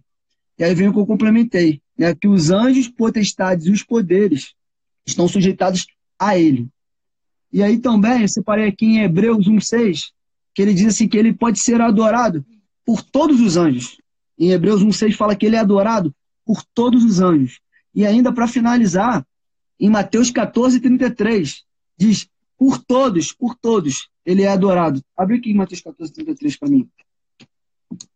[0.58, 4.54] E aí vem o que eu complementei, né, que os anjos, potestades e os poderes
[5.06, 5.88] estão sujeitados
[6.18, 6.68] a ele.
[7.52, 10.12] E aí também, eu separei aqui em Hebreus 1,6,
[10.54, 12.46] que ele diz assim que ele pode ser adorado
[12.86, 13.98] por todos os anjos.
[14.39, 17.60] Em Hebreus 1,6 fala que ele é adorado por todos os anjos.
[17.93, 19.25] E ainda para finalizar,
[19.80, 21.63] em Mateus 14, 33,
[21.97, 25.02] diz: por todos, por todos, ele é adorado.
[25.15, 26.89] Abre aqui em Mateus 14, 33 para mim.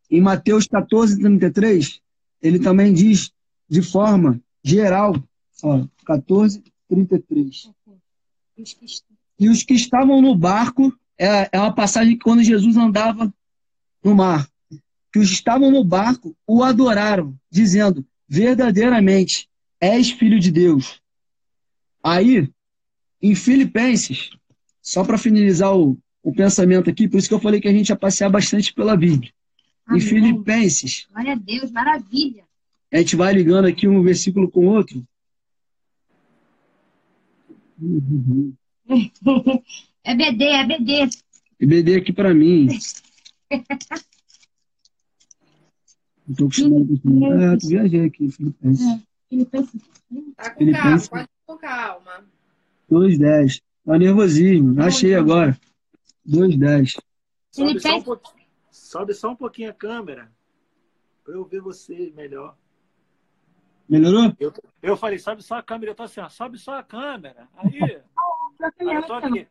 [0.09, 2.01] Em Mateus 14, 33,
[2.41, 3.31] ele também diz
[3.69, 5.15] de forma geral,
[5.63, 7.71] ó, 14, 33.
[9.39, 13.33] E os que estavam no barco, é, é uma passagem que quando Jesus andava
[14.03, 14.47] no mar,
[15.13, 19.47] que os estavam no barco o adoraram, dizendo: verdadeiramente
[19.79, 20.99] és filho de Deus.
[22.03, 22.49] Aí,
[23.21, 24.31] em Filipenses,
[24.81, 27.89] só para finalizar o, o pensamento aqui, por isso que eu falei que a gente
[27.89, 29.31] ia passear bastante pela Bíblia.
[29.85, 30.01] Amém.
[30.01, 31.05] Em Filipenses.
[31.13, 32.43] Glória a Deus, maravilha.
[32.91, 35.05] A gente vai ligando aqui um versículo com o outro.
[40.05, 41.09] É BD, é BD.
[41.61, 42.67] É BD aqui para mim.
[46.27, 47.43] Eu tô acostumado com isso.
[47.43, 48.87] Ah, tu viajei aqui, Filipenses.
[48.87, 49.01] É.
[49.29, 49.81] Filipenses.
[50.35, 52.25] Tá com calma, pode com calma.
[52.91, 53.61] 2,10.
[53.85, 54.81] Tá nervosismo.
[54.81, 55.57] Achei agora.
[56.27, 56.99] 2,10.
[57.51, 58.17] Sobe só, um
[58.71, 60.31] Sobe só um pouquinho a câmera.
[61.23, 62.55] Para eu ver você melhor.
[63.87, 64.33] Melhorou?
[64.39, 65.91] Eu, eu falei, sobe só a câmera.
[65.91, 67.47] Eu tô assim, ó, sobe só a câmera.
[67.57, 67.79] Aí.
[68.79, 69.47] eu tô aqui.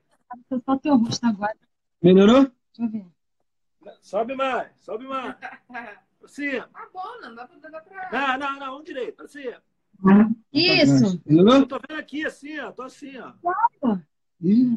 [0.64, 1.56] Só teu rosto agora.
[2.02, 2.50] Melhorou?
[2.76, 3.06] Deixa eu ver.
[4.00, 5.36] Sobe mais, sobe mais.
[6.24, 6.50] Assim.
[6.60, 7.70] Tá bom, não dá pra.
[7.70, 8.10] Dá pra...
[8.12, 9.22] Não, não, não, um direito.
[9.24, 9.48] Assim.
[10.52, 11.22] Isso.
[11.26, 12.72] Eu tô vendo aqui assim, ó.
[12.72, 13.32] Tô assim, ó.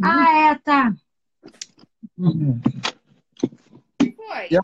[0.03, 0.93] Ah, é, tá.
[2.17, 2.61] Uhum.
[4.15, 4.47] Foi.
[4.51, 4.61] E a-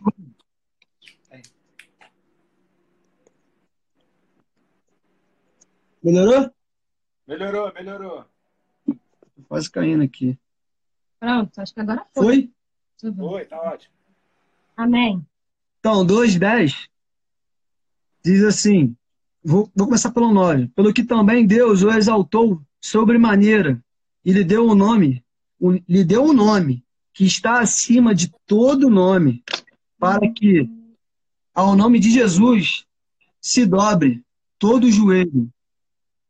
[6.02, 6.50] Melhorou?
[7.28, 8.24] Melhorou, melhorou.
[8.86, 10.36] Tô quase caindo aqui.
[11.20, 12.24] Pronto, acho que agora foi.
[12.24, 12.36] Foi?
[12.40, 13.22] Deixa eu ver.
[13.22, 13.94] Oi, tá ótimo.
[14.76, 15.24] Amém.
[15.84, 16.86] Então, 2,10
[18.24, 18.94] diz assim:
[19.42, 20.68] vou, vou começar pelo 9.
[20.68, 23.82] Pelo que também Deus o exaltou sobremaneira
[24.24, 25.24] e lhe deu um nome,
[25.58, 29.42] o- lhe deu um nome que está acima de todo nome,
[29.98, 30.70] para que
[31.52, 32.84] ao nome de Jesus
[33.40, 34.22] se dobre
[34.60, 35.50] todo o joelho,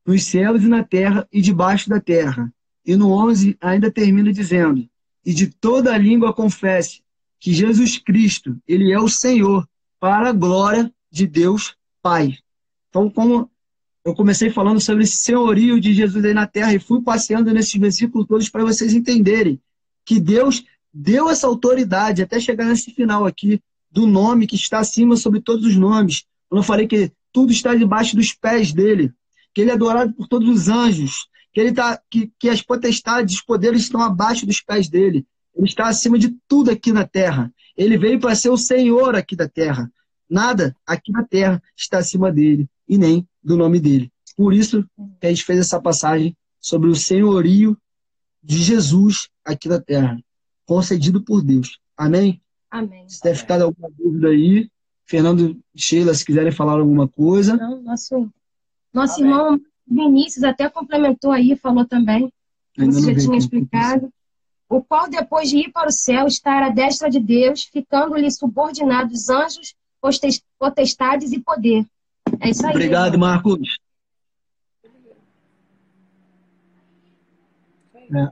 [0.06, 2.50] nos céus e na terra e debaixo da terra.
[2.86, 4.88] E no 11 ainda termina dizendo:
[5.26, 7.02] E de toda língua confesse
[7.42, 12.38] que Jesus Cristo, ele é o Senhor, para a glória de Deus Pai.
[12.88, 13.50] Então, como
[14.04, 17.74] eu comecei falando sobre esse senhorio de Jesus aí na terra e fui passeando nesses
[17.74, 19.60] versículos todos para vocês entenderem
[20.04, 25.16] que Deus deu essa autoridade até chegar nesse final aqui do nome que está acima
[25.16, 26.24] sobre todos os nomes.
[26.48, 29.12] Quando eu falei que tudo está debaixo dos pés dele,
[29.52, 33.34] que ele é adorado por todos os anjos, que ele tá que, que as potestades,
[33.34, 35.26] os poderes estão abaixo dos pés dele.
[35.54, 37.52] Ele está acima de tudo aqui na terra.
[37.76, 39.90] Ele veio para ser o Senhor aqui da terra.
[40.28, 44.10] Nada aqui na terra está acima dele e nem do nome dele.
[44.36, 44.84] Por isso
[45.20, 47.76] que a gente fez essa passagem sobre o senhorio
[48.42, 50.18] de Jesus aqui na terra,
[50.64, 51.78] concedido por Deus.
[51.96, 52.40] Amém?
[52.70, 53.08] Amém.
[53.08, 54.70] Se der ficado alguma dúvida aí,
[55.04, 57.54] Fernando e Sheila, se quiserem falar alguma coisa.
[57.54, 58.32] Então, nosso,
[58.92, 59.30] nosso Amém.
[59.30, 62.32] irmão Vinícius até complementou aí, falou também,
[62.76, 64.12] você não já tinha explicado.
[64.72, 69.28] O qual, depois de ir para o céu, está à destra de Deus, ficando-lhe subordinados
[69.28, 69.74] anjos,
[70.58, 71.84] potestades e poder.
[72.40, 72.72] É isso aí.
[72.72, 73.18] Obrigado.
[73.18, 73.76] Marcos.
[77.94, 78.30] É,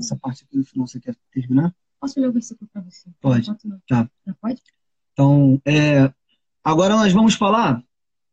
[0.00, 1.72] essa parte aqui no final você quer terminar?
[2.00, 3.08] Posso ler o versículo para você?
[3.20, 3.46] Pode.
[3.86, 4.10] Tá.
[4.26, 4.60] Já pode?
[5.12, 6.12] Então, é,
[6.64, 7.80] agora nós vamos falar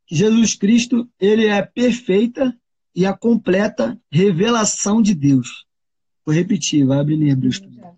[0.08, 2.58] que Jesus Cristo, ele é a perfeita
[2.96, 5.67] e a completa revelação de Deus.
[6.28, 7.40] Vou repetir, vai abrir.
[7.54, 7.62] Já.
[7.82, 7.94] Tá?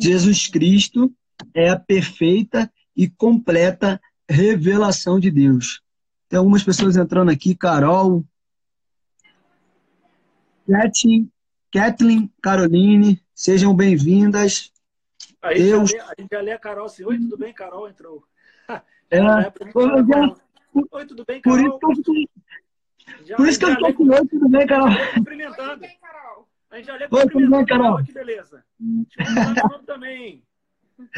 [0.00, 1.14] Jesus Cristo
[1.54, 5.82] é a perfeita e completa revelação de Deus.
[6.30, 8.24] Tem algumas pessoas entrando aqui, Carol,
[10.66, 11.30] Kathleen,
[11.70, 14.72] Kathleen Caroline, sejam bem-vindas.
[15.42, 15.90] A gente, Deus.
[15.90, 17.04] já lê, a gente já lê a Carol assim.
[17.04, 17.86] Oi, tudo bem, Carol?
[17.86, 18.24] Entrou.
[19.10, 20.36] É, Ela já.
[20.92, 21.78] Oi, tudo bem, por Carol?
[21.92, 24.88] isso que eu, Já- por isso que eu já tô com oi, tudo bem, Carol?
[24.88, 25.80] lê cumprimentando.
[25.80, 26.47] Bem, Carol.
[26.70, 27.66] A gente já lê Oi, cumprimentando.
[27.66, 28.04] Carol?
[28.04, 28.64] Que beleza.
[28.80, 30.42] O nome também.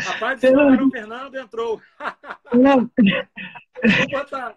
[0.06, 1.82] A paz do Senhor, Barão Fernando entrou.
[2.52, 2.90] Não,
[3.98, 4.56] Vou botar,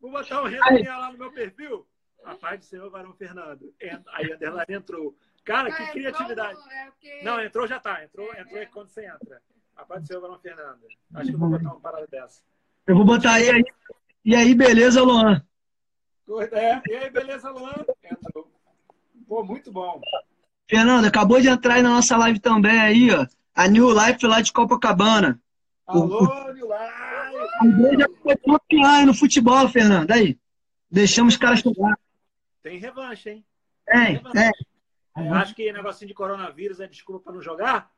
[0.00, 1.86] vou botar um resuminho lá no meu perfil.
[2.24, 3.72] A paz do Senhor, Varão Fernando.
[3.80, 5.16] En- Aí a Underline entrou.
[5.44, 6.58] Cara, Ah, que entrou criatividade.
[6.70, 8.04] é porque- Não, entrou já tá.
[8.04, 9.40] Entrou, entrou aí quando você entra.
[9.74, 10.82] A paz do Senhor, Varão Fernando.
[11.14, 12.42] Acho que eu vou botar uma parada dessa.
[12.86, 13.64] eu vou botar aí, aí.
[14.24, 15.42] E aí, beleza, Luan?
[16.52, 17.72] É, e aí, beleza, Luan?
[18.04, 18.52] Entrou.
[19.26, 20.00] Pô, muito bom.
[20.68, 23.26] Fernando, acabou de entrar aí na nossa live também aí, ó.
[23.54, 25.40] A New Life lá de Copacabana.
[25.86, 26.90] Alô, Nilai!
[27.60, 30.10] A igreja foi campeã aí no futebol, Fernando.
[30.10, 30.38] Aí.
[30.90, 31.98] Deixamos os caras jogar.
[32.62, 33.44] Tem revanche, hein?
[33.86, 34.52] Tem, tem.
[35.16, 37.90] É, acho que negocinho de coronavírus é desculpa para não jogar?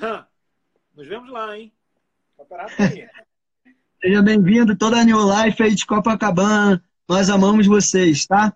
[0.00, 0.26] Hã.
[0.96, 1.72] Nos vemos lá, hein?
[2.48, 3.06] Tá aí.
[4.00, 6.82] Seja bem-vindo, toda a New Life aí de Copacabana.
[7.08, 8.54] Nós amamos vocês, tá?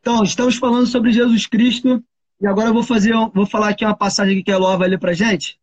[0.00, 2.02] Então, estamos falando sobre Jesus Cristo.
[2.40, 4.98] E agora eu vou fazer, vou falar aqui uma passagem que a Ló vai ler
[4.98, 5.58] pra gente.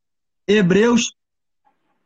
[0.48, 1.16] Hebreus.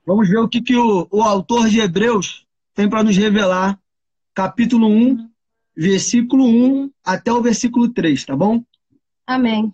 [0.06, 3.80] Vamos ver o que, que o, o autor de Hebreus tem para nos revelar.
[4.34, 5.30] Capítulo 1,
[5.76, 8.64] versículo 1 até o versículo 3, tá bom?
[9.26, 9.74] Amém.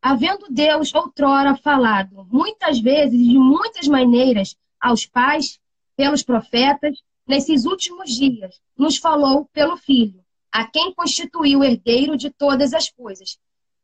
[0.00, 5.58] Havendo Deus outrora falado, muitas vezes e de muitas maneiras, aos pais,
[5.96, 12.72] pelos profetas, nesses últimos dias, nos falou pelo Filho, a quem constituiu herdeiro de todas
[12.72, 13.38] as coisas,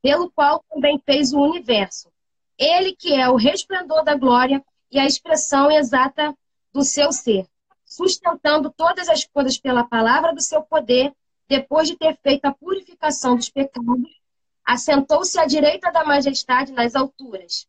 [0.05, 2.11] pelo qual também fez o universo.
[2.59, 6.37] Ele que é o resplendor da glória e a expressão exata
[6.75, 7.47] do seu ser,
[7.87, 11.11] sustentando todas as coisas pela palavra do seu poder,
[11.49, 14.21] depois de ter feito a purificação dos pecados,
[14.63, 17.67] assentou-se à direita da majestade nas alturas.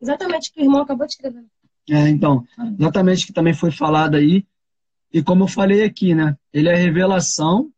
[0.00, 1.44] Exatamente o que o irmão acabou de escrever.
[1.90, 2.44] É, então,
[2.78, 4.46] exatamente o que também foi falado aí.
[5.12, 6.36] E como eu falei aqui, né?
[6.52, 7.72] Ele é a revelação,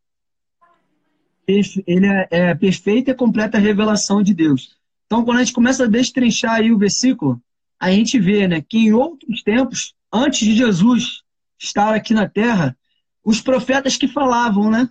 [1.86, 4.76] ele é, é a perfeita e completa revelação de Deus.
[5.07, 7.40] Então, quando a gente começa a destrinchar aí o versículo,
[7.80, 11.22] a gente vê, né, que em outros tempos, antes de Jesus
[11.59, 12.76] estar aqui na Terra,
[13.24, 14.88] os profetas que falavam, né?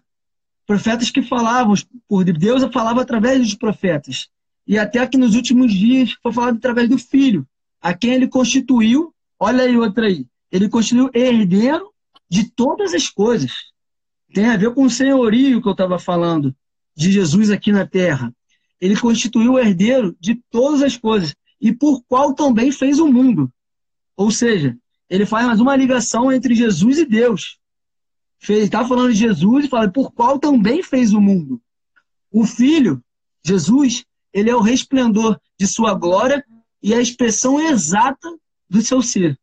[0.65, 1.75] Profetas que falavam,
[2.07, 4.27] por Deus falava através dos profetas.
[4.65, 7.47] E até que nos últimos dias foi falado através do Filho.
[7.79, 11.93] a quem ele constituiu, olha aí outra aí, ele constituiu herdeiro
[12.29, 13.53] de todas as coisas.
[14.33, 16.55] Tem a ver com o senhorio que eu estava falando,
[16.95, 18.33] de Jesus aqui na terra.
[18.79, 23.51] Ele constituiu o herdeiro de todas as coisas, e por qual também fez o mundo.
[24.15, 24.77] Ou seja,
[25.09, 27.57] ele faz mais uma ligação entre Jesus e Deus.
[28.47, 31.61] Ele está falando de Jesus e fala por qual também fez o mundo.
[32.31, 33.03] O Filho,
[33.43, 36.43] Jesus, ele é o resplendor de sua glória
[36.81, 38.29] e a expressão exata
[38.69, 39.39] do seu ser.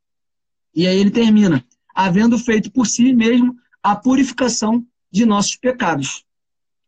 [0.74, 1.64] E aí ele termina,
[1.95, 4.82] havendo feito por si mesmo a purificação
[5.12, 6.24] de nossos pecados.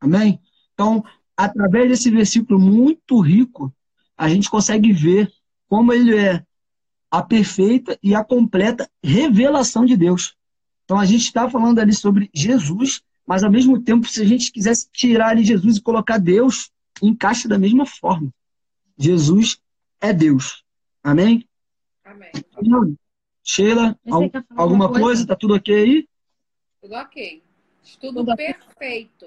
[0.01, 0.41] Amém?
[0.73, 1.05] Então,
[1.37, 3.71] através desse versículo muito rico,
[4.17, 5.31] a gente consegue ver
[5.69, 6.43] como ele é
[7.11, 10.35] a perfeita e a completa revelação de Deus.
[10.85, 14.51] Então, a gente está falando ali sobre Jesus, mas ao mesmo tempo, se a gente
[14.51, 16.71] quisesse tirar ali Jesus e colocar Deus,
[17.03, 18.33] encaixa da mesma forma.
[18.97, 19.59] Jesus
[20.01, 20.65] é Deus.
[21.05, 21.47] Amém?
[22.03, 22.31] Amém.
[23.45, 25.03] Sheila, al alguma coisa?
[25.03, 25.27] coisa?
[25.27, 26.09] Tá tudo ok aí?
[26.87, 27.43] Tudo ok.
[28.01, 29.27] Tudo, tudo perfeito.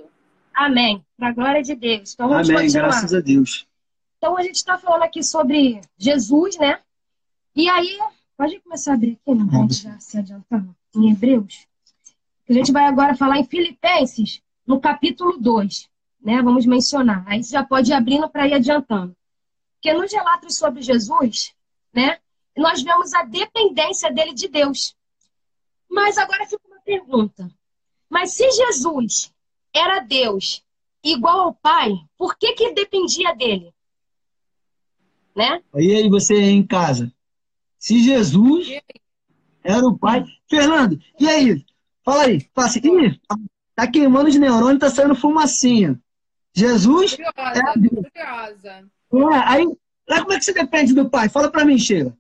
[0.54, 1.06] Amém.
[1.18, 2.14] Para a glória de Deus.
[2.14, 2.62] Então vamos Amém.
[2.64, 2.88] continuar.
[2.88, 3.68] Graças a Deus.
[4.18, 6.80] Então a gente está falando aqui sobre Jesus, né?
[7.54, 8.00] E aí,
[8.38, 10.64] pode começar a abrir aqui, não vai já se adiantar
[10.96, 11.68] em Hebreus.
[12.50, 15.90] A gente vai agora falar em Filipenses, no capítulo 2,
[16.22, 16.42] né?
[16.42, 17.26] Vamos mencionar.
[17.28, 19.14] Aí você já pode ir abrindo para ir adiantando.
[19.74, 21.54] Porque nos relatos sobre Jesus,
[21.94, 22.20] né?
[22.56, 24.96] Nós vemos a dependência dele de Deus.
[25.90, 27.48] Mas agora fica pergunta.
[28.10, 29.32] Mas se Jesus
[29.72, 30.64] era Deus
[31.04, 33.72] igual ao Pai, por que que dependia dele?
[35.36, 35.62] Né?
[35.76, 37.14] E aí você em casa?
[37.78, 38.68] Se Jesus
[39.64, 40.26] era o Pai.
[40.50, 41.64] Fernando, e aí?
[42.04, 42.50] Fala aí.
[42.56, 43.22] Fala assim, Ih,
[43.76, 46.02] tá queimando de neurônio, tá saindo fumacinha.
[46.56, 48.06] Jesus curiosa, é Deus.
[49.10, 49.36] Curiosa.
[49.36, 49.66] É, aí,
[50.08, 51.30] lá como é que você depende do Pai?
[51.30, 52.18] Fala pra mim, Sheila.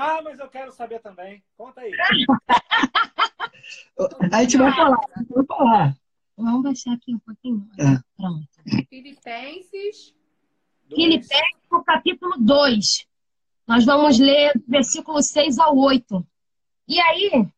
[0.00, 1.42] Ah, mas eu quero saber também.
[1.56, 1.90] Conta aí.
[4.32, 5.00] a gente vai falar.
[5.28, 5.96] Vai falar.
[6.36, 7.68] Vamos baixar aqui um pouquinho.
[7.76, 7.98] É.
[8.16, 8.46] Pronto.
[8.88, 10.14] Filipenses.
[10.88, 11.42] Filipenses,
[11.84, 13.08] capítulo 2.
[13.66, 16.24] Nós vamos ler versículos 6 ao 8.
[16.86, 17.48] E aí,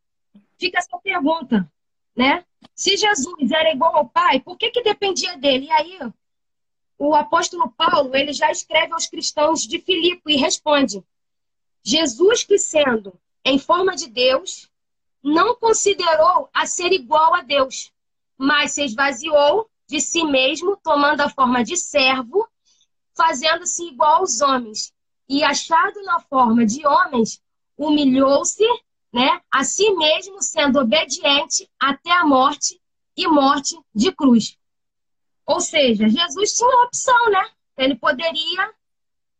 [0.57, 1.71] fica essa pergunta,
[2.15, 2.43] né?
[2.73, 5.67] Se Jesus era igual ao Pai, por que, que dependia dele?
[5.67, 5.99] E aí,
[6.97, 11.03] o apóstolo Paulo, ele já escreve aos cristãos de Filipe e responde:
[11.83, 13.13] Jesus, que sendo
[13.43, 14.69] em forma de Deus,
[15.23, 17.91] não considerou a ser igual a Deus,
[18.37, 22.47] mas se esvaziou de si mesmo, tomando a forma de servo,
[23.15, 24.93] fazendo-se igual aos homens
[25.27, 27.41] e achado na forma de homens,
[27.77, 28.65] humilhou-se,
[29.13, 32.81] né, a si mesmo, sendo obediente até a morte
[33.15, 34.57] e morte de cruz.
[35.45, 37.49] Ou seja, Jesus tinha opção, né?
[37.77, 38.73] Ele poderia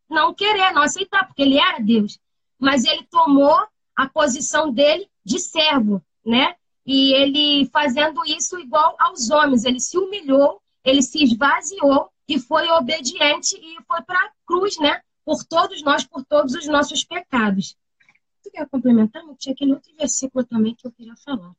[0.08, 2.18] não querer, não aceitar, porque ele era Deus.
[2.62, 3.56] Mas ele tomou
[3.96, 6.54] a posição dele de servo, né?
[6.86, 12.68] E ele fazendo isso igual aos homens, ele se humilhou, ele se esvaziou e foi
[12.70, 15.00] obediente e foi para a cruz, né?
[15.24, 17.76] por todos nós, por todos os nossos pecados.
[18.42, 19.24] Tu quer complementar?
[19.24, 21.52] Não tinha aquele outro versículo também que eu queria falar.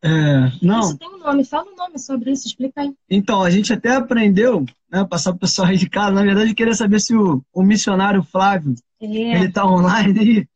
[0.00, 0.80] É, não.
[0.80, 2.94] Isso tem um nome, fala um nome sobre isso, explica aí.
[3.10, 6.50] Então, a gente até aprendeu, né, passar para o pessoal aí de casa, na verdade,
[6.50, 8.76] eu queria saber se o, o missionário Flávio,
[9.06, 9.06] é.
[9.06, 10.48] ele está online aí,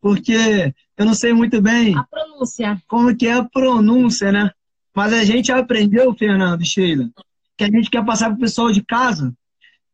[0.00, 1.96] porque eu não sei muito bem...
[1.96, 2.82] A pronúncia.
[2.86, 4.50] Como que é a pronúncia, né?
[4.94, 7.10] Mas a gente aprendeu, Fernando Sheila,
[7.56, 9.34] que a gente quer passar para o pessoal de casa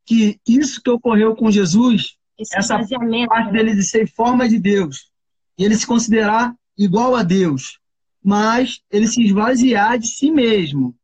[0.05, 3.53] que isso que ocorreu com Jesus, Esse essa parte né?
[3.53, 5.11] dele de ser forma de Deus,
[5.59, 7.79] e ele se considerar igual a Deus,
[8.23, 10.95] mas ele se esvaziar de si mesmo,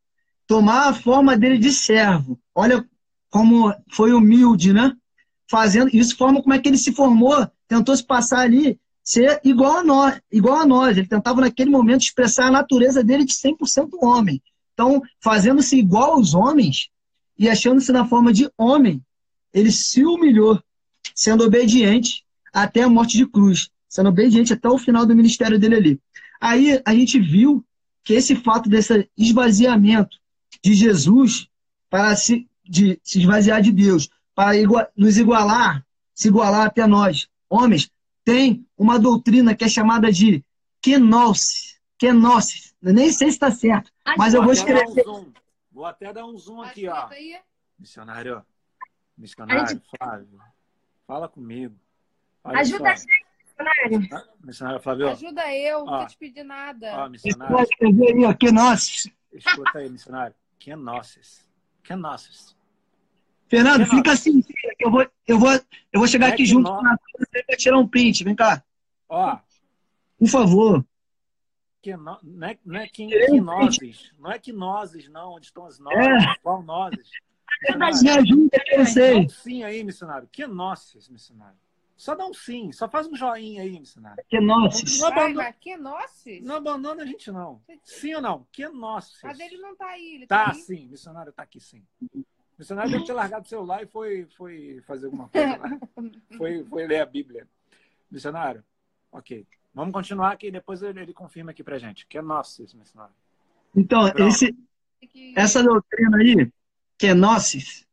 [0.47, 2.41] tomar a forma dele de servo.
[2.55, 2.85] Olha
[3.31, 4.97] como foi humilde, né?
[5.51, 9.79] Fazendo isso, forma como é que ele se formou, tentou se passar ali, ser igual
[9.79, 10.97] a nós, igual a nós.
[10.97, 14.43] Ele tentava naquele momento expressar a natureza dele de 100% homem.
[14.75, 16.91] Então, fazendo-se igual aos homens,
[17.39, 19.03] e achando-se na forma de homem,
[19.55, 20.61] ele se humilhou,
[21.15, 25.77] sendo obediente até a morte de cruz, sendo obediente até o final do ministério dele
[25.77, 26.01] ali.
[26.41, 27.65] Aí a gente viu
[28.05, 30.17] que esse fato desse esvaziamento
[30.63, 31.49] de Jesus
[31.89, 34.09] para se, de, se esvaziar de Deus,
[34.39, 34.53] para
[34.97, 35.85] nos igualar,
[36.15, 37.91] se igualar até nós, homens,
[38.25, 40.45] tem uma doutrina que é chamada de
[40.81, 41.81] kenosis.
[41.99, 42.73] Kenosis.
[42.81, 45.05] Nem sei se está certo, mas eu vou escrever.
[45.73, 47.09] Vou até dar um zoom aqui, ó.
[47.77, 48.47] Missionário,
[49.17, 50.41] missionário, Flávio,
[51.05, 51.75] fala comigo.
[52.45, 54.09] Olha Ajuda a gente, missionário.
[54.13, 55.09] Ah, missionário Flávio.
[55.09, 57.05] Ajuda eu, não vou te pedir nada.
[57.05, 57.59] Ó, missionário.
[57.59, 58.47] Aí, ó, que.
[59.33, 60.37] Escuta aí, missionário.
[60.61, 61.45] Que nossos.
[61.83, 62.58] Que nossos.
[63.49, 63.97] Fernando, Fernando.
[63.97, 66.97] fica assim, que eu vou, eu vou, eu vou chegar É aqui junto com a
[67.19, 68.25] você pra tirar um print.
[68.25, 68.63] Vem cá,
[69.09, 69.39] Ó,
[70.19, 70.85] por favor.
[71.83, 74.13] que no, não é, não é que, que nozes.
[74.19, 75.35] Não é que nozes, não.
[75.35, 75.99] Onde estão as nozes?
[75.99, 76.35] É.
[76.43, 77.09] Qual nozes?
[78.03, 79.17] Me ajuda que eu Dá sei.
[79.21, 80.29] um sim aí, missionário.
[80.31, 81.57] Que nossas, missionário.
[81.97, 82.71] Só dá um sim.
[82.71, 84.23] Só faz um joinha aí, missionário.
[84.29, 84.85] Que nossa.
[85.01, 86.41] Não abandona, mas que nossos?
[86.43, 87.61] não abandona a gente, não.
[87.83, 88.47] Sim ou não?
[88.53, 89.21] Que nossas.
[89.23, 90.61] Mas ele não tá aí, ele Tá tá, aí.
[90.61, 91.83] sim, missionário tá aqui sim.
[92.59, 95.79] Missionário deve ter largado o celular e foi, foi fazer alguma coisa lá.
[96.37, 97.47] Foi, foi ler a Bíblia.
[98.11, 98.65] Missionário,
[99.13, 99.47] ok.
[99.73, 102.07] Vamos continuar aqui, depois ele, ele confirma aqui pra gente.
[102.07, 103.15] Que é nosso esse missionário.
[103.77, 104.29] Então, Pronto.
[104.29, 104.57] esse,
[105.37, 106.51] essa doutrina aí,
[106.97, 107.87] que é Gnosis,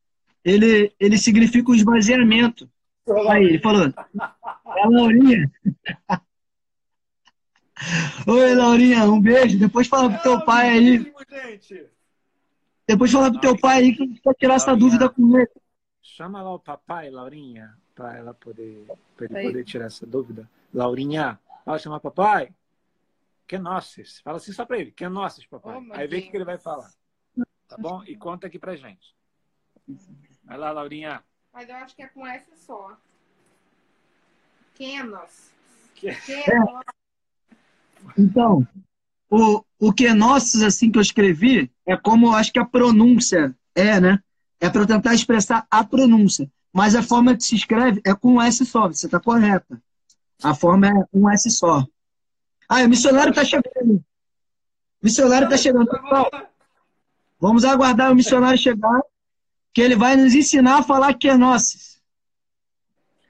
[0.44, 2.68] ele, ele significa o esvaziamento.
[3.30, 3.86] Aí, ele falou.
[3.86, 5.52] É Laurinha.
[8.26, 9.60] Oi, Laurinha, um beijo.
[9.60, 11.14] Depois fala pro teu pai aí.
[11.30, 11.86] Gente.
[12.88, 15.50] Depois fala pro teu pai aí que a gente vai tirar essa dúvida com ele.
[16.02, 19.48] Chama lá o papai, Laurinha, para ela poder, pra ele Aí.
[19.48, 20.48] poder tirar essa dúvida.
[20.74, 22.54] Laurinha, fala chamar papai.
[23.48, 24.20] Que nossos.
[24.22, 24.92] Fala assim só pra ele.
[24.92, 25.78] Que nossos, papai.
[25.90, 26.92] Oh, Aí vê o que ele vai falar.
[27.68, 28.04] Tá bom?
[28.04, 29.16] E conta aqui pra gente.
[30.44, 31.24] Vai lá, Laurinha.
[31.52, 32.96] Mas eu acho que é com S só.
[34.76, 35.52] Kenos.
[35.96, 36.82] Que- Kenos.
[38.18, 38.68] Então,
[39.30, 42.66] o, o que é nossos, assim que eu escrevi, é como eu acho que a
[42.66, 44.20] pronúncia é, né?
[44.60, 46.50] É para tentar expressar a pronúncia.
[46.74, 49.82] Mas a forma que se escreve é com um S só, você está correta.
[50.44, 51.86] A forma é um S só.
[52.68, 53.96] Ah, o missionário está chegando.
[53.96, 54.04] O
[55.04, 55.88] missionário está chegando.
[55.88, 56.32] Pessoal,
[57.40, 59.02] vamos aguardar o missionário chegar,
[59.74, 62.02] que ele vai nos ensinar a falar que é nossos.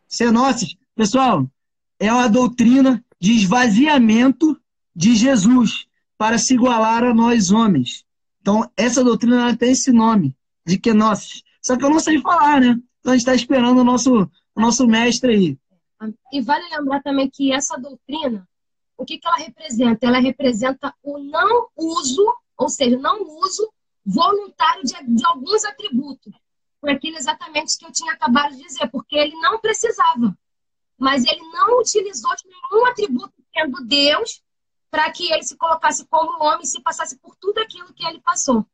[0.08, 1.50] Cenoses, pessoal,
[2.00, 4.60] é uma doutrina de esvaziamento
[4.96, 5.88] de Jesus
[6.18, 8.06] para se igualar a nós homens.
[8.42, 10.36] Então, essa doutrina tem esse nome,
[10.66, 11.44] de kenosis.
[11.62, 12.80] Só que eu não sei falar, né?
[13.00, 15.60] Então, a gente está esperando o nosso, o nosso mestre aí.
[16.32, 18.48] E vale lembrar também que essa doutrina,
[18.98, 20.06] o que, que ela representa?
[20.06, 22.24] Ela representa o não uso,
[22.58, 23.72] ou seja, não uso
[24.06, 26.34] voluntário de, de alguns atributos.
[26.80, 30.38] Foi aquilo exatamente que eu tinha acabado de dizer, porque ele não precisava.
[30.98, 34.42] Mas ele não utilizou nenhum atributo sendo Deus
[34.96, 38.22] para que ele se colocasse como homem e se passasse por tudo aquilo que ele
[38.22, 38.66] passou.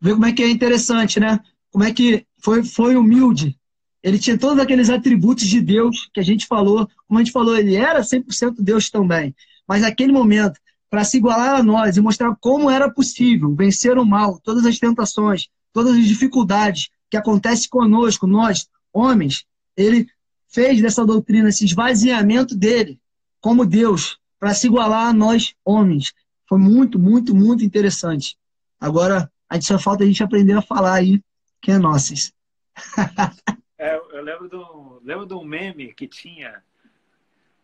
[0.00, 1.40] Vê como é que é interessante, né?
[1.72, 3.58] Como é que foi, foi humilde.
[4.00, 6.88] Ele tinha todos aqueles atributos de Deus que a gente falou.
[7.08, 9.34] Como a gente falou, ele era 100% Deus também.
[9.66, 14.06] Mas naquele momento, para se igualar a nós e mostrar como era possível vencer o
[14.06, 19.44] mal, todas as tentações, todas as dificuldades que acontecem conosco, nós, homens,
[19.76, 20.06] ele
[20.46, 23.00] fez dessa doutrina esse esvaziamento dele
[23.40, 26.12] como Deus para se igualar a nós, homens.
[26.48, 28.36] Foi muito, muito, muito interessante.
[28.80, 31.22] Agora, a gente só falta a gente aprender a falar aí
[31.60, 32.32] que é nossas.
[33.78, 36.64] É, eu lembro de, um, lembro de um meme que tinha.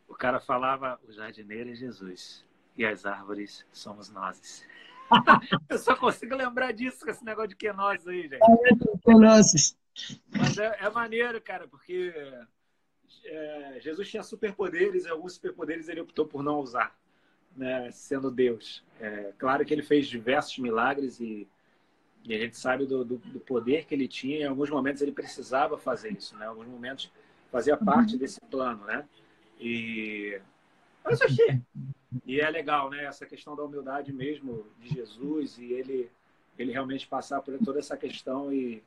[0.06, 2.44] O cara falava: o jardineiro é Jesus
[2.76, 4.62] e as árvores somos nós.
[5.70, 8.40] eu só consigo lembrar disso com esse negócio de que é nós aí, gente.
[9.02, 9.74] Que é nossas.
[10.30, 12.12] Mas é, é maneiro, cara, porque
[13.24, 16.96] é, Jesus tinha superpoderes e alguns superpoderes ele optou por não usar,
[17.56, 18.82] né, sendo Deus.
[19.00, 21.48] É, claro que ele fez diversos milagres e,
[22.24, 24.40] e a gente sabe do, do, do poder que ele tinha.
[24.40, 26.46] Em alguns momentos ele precisava fazer isso, né?
[26.46, 27.10] Em alguns momentos
[27.50, 29.04] fazia parte desse plano, né?
[29.60, 30.40] E
[31.04, 31.60] mas achei.
[32.24, 33.04] E é legal, né?
[33.04, 36.10] Essa questão da humildade mesmo de Jesus e ele
[36.58, 38.82] ele realmente passar por toda essa questão e,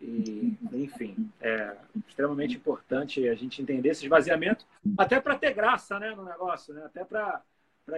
[0.00, 1.76] e enfim, é
[2.06, 4.66] extremamente importante a gente entender esse esvaziamento,
[4.98, 6.84] até para ter graça, né, no negócio, né?
[6.84, 7.42] Até para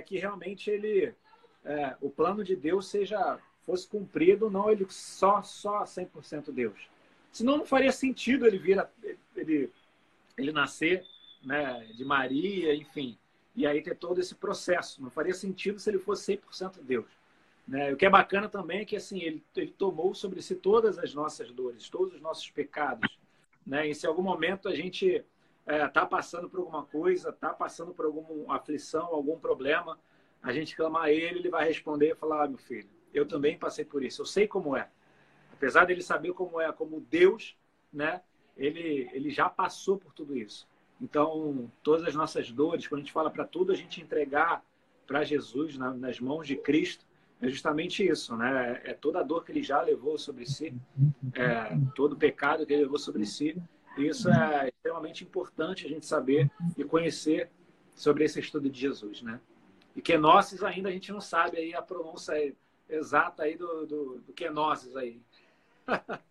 [0.05, 1.15] que realmente ele
[1.65, 6.89] é, o plano de Deus seja fosse cumprido, não ele só só 100% Deus.
[7.33, 8.89] Senão não faria sentido ele vir a,
[9.35, 9.71] ele
[10.39, 11.05] ele nascer,
[11.43, 13.19] né, de Maria, enfim,
[13.55, 15.03] e aí ter todo esse processo.
[15.03, 17.07] Não faria sentido se ele fosse 100% Deus.
[17.67, 17.93] Né?
[17.93, 21.13] O que é bacana também é que assim ele, ele tomou sobre si todas as
[21.15, 23.19] nossas dores, todos os nossos pecados.
[23.67, 23.89] Né?
[23.89, 25.25] E se em algum momento a gente
[25.67, 29.99] está é, tá passando por alguma coisa, está passando por alguma aflição, algum problema,
[30.43, 33.59] a gente clama a ele, ele vai responder e falar: ah, meu filho, eu também
[33.59, 34.89] passei por isso, eu sei como é.
[35.53, 37.57] Apesar dele saber como é, como Deus,
[37.93, 38.23] né?
[38.57, 40.69] Ele, ele já passou por tudo isso.
[41.01, 44.65] Então, todas as nossas dores, quando a gente fala para tudo, a gente entregar
[45.07, 47.06] para Jesus, na, nas mãos de Cristo,
[47.41, 48.81] é justamente isso, né?
[48.85, 50.75] É toda a dor que ele já levou sobre si,
[51.35, 53.57] é todo o pecado que ele levou sobre si.
[53.99, 57.51] E isso é extremamente importante a gente saber e conhecer
[57.95, 59.41] sobre esse estudo de Jesus, né?
[59.95, 62.55] E Kenosis ainda a gente não sabe aí a pronúncia
[62.89, 65.21] exata aí do, do, do Kenosis aí.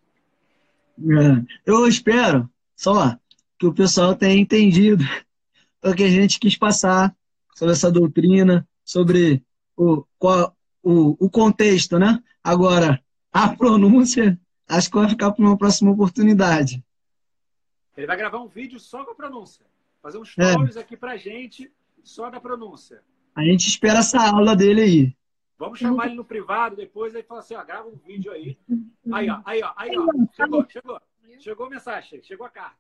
[0.98, 3.20] É, eu espero só
[3.60, 5.04] que o pessoal tenha entendido
[5.84, 7.14] o que a gente quis passar
[7.54, 9.44] sobre essa doutrina, sobre
[9.76, 10.55] o, qual,
[10.86, 12.24] o, o contexto, né?
[12.44, 13.02] Agora,
[13.34, 16.84] a pronúncia, acho que vai ficar para uma próxima oportunidade.
[17.98, 19.66] Ele vai gravar um vídeo só com a pronúncia.
[20.02, 20.82] Fazer um stories é.
[20.82, 21.72] aqui pra gente
[22.04, 23.02] só da pronúncia.
[23.34, 25.18] A gente espera essa aula dele aí.
[25.58, 28.58] Vamos chamar ele no privado depois, aí fala assim, ó, grava um vídeo aí.
[29.12, 30.06] Aí, ó, aí, ó, aí, ó.
[30.34, 31.02] Chegou, chegou.
[31.40, 32.78] Chegou a mensagem, chegou a carta.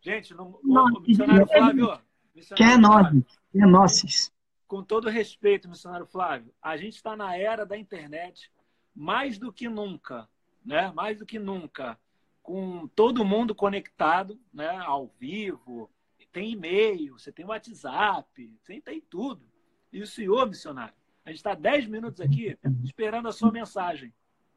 [0.00, 1.98] Gente, no, o, o missionário Flávio.
[2.34, 4.32] Missionário que é nós, que é nossos.
[4.70, 8.52] Com todo respeito, missionário Flávio, a gente está na era da internet
[8.94, 10.28] mais do que nunca,
[10.64, 10.92] né?
[10.92, 11.98] Mais do que nunca,
[12.40, 14.68] com todo mundo conectado, né?
[14.68, 15.90] Ao vivo,
[16.30, 19.44] tem e-mail, você tem WhatsApp, tem, tem tudo.
[19.92, 20.94] E o senhor, missionário,
[21.24, 24.14] a gente está 10 minutos aqui esperando a sua mensagem.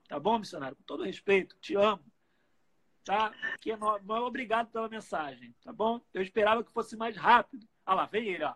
[0.07, 0.77] Tá bom, missionário?
[0.77, 2.05] Com todo respeito, te amo.
[3.03, 3.33] Tá?
[3.59, 3.77] Que é
[4.19, 5.99] obrigado pela mensagem, tá bom?
[6.13, 7.67] Eu esperava que fosse mais rápido.
[7.83, 8.53] Ah lá, vem ele, ó.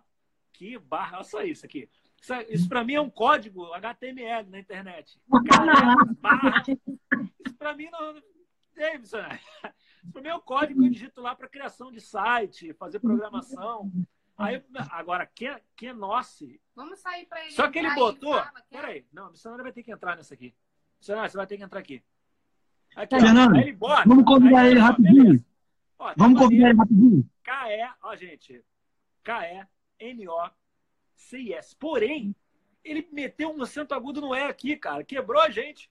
[0.58, 1.88] Que barra, olha só isso aqui.
[2.20, 5.22] Isso, isso para mim é um código HTML na internet.
[6.20, 6.64] barra.
[7.46, 8.20] Isso para mim não.
[8.76, 9.40] Ei, missionário.
[10.04, 13.00] Isso para mim é um código que eu digito lá para criação de site, fazer
[13.00, 13.92] programação.
[14.36, 16.44] Aí, agora, que, que nossa.
[16.76, 17.52] Vamos sair para ele.
[17.52, 18.42] Só que ele botou.
[18.68, 20.56] Peraí, não, o missionário vai ter que entrar nessa aqui.
[21.00, 22.04] Missionário, você vai ter que entrar aqui.
[22.96, 25.46] aqui Fernando, ó, ele bota, vamos convidar aí, ele rapidinho.
[26.00, 27.30] Ó, vamos convidar ele rapidinho.
[27.44, 28.66] K-E, ó, gente.
[29.98, 31.76] K-E-N-O-C-I-S.
[31.76, 32.36] Porém,
[32.84, 35.04] ele meteu um acento agudo no E aqui, cara.
[35.04, 35.90] Quebrou a gente.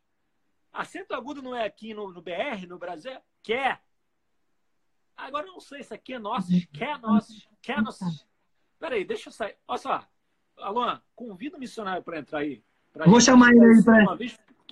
[0.72, 3.80] Acento agudo não é aqui no, no BR, no Brasil, é quer.
[5.16, 8.04] Agora eu não sei se aqui é nosso, quer nosso, quer nosso.
[8.78, 9.56] Peraí, deixa eu sair.
[9.66, 10.06] Olha só.
[10.58, 12.62] Alan, convida o missionário para entrar aí.
[13.06, 13.82] Vou chamar ele aí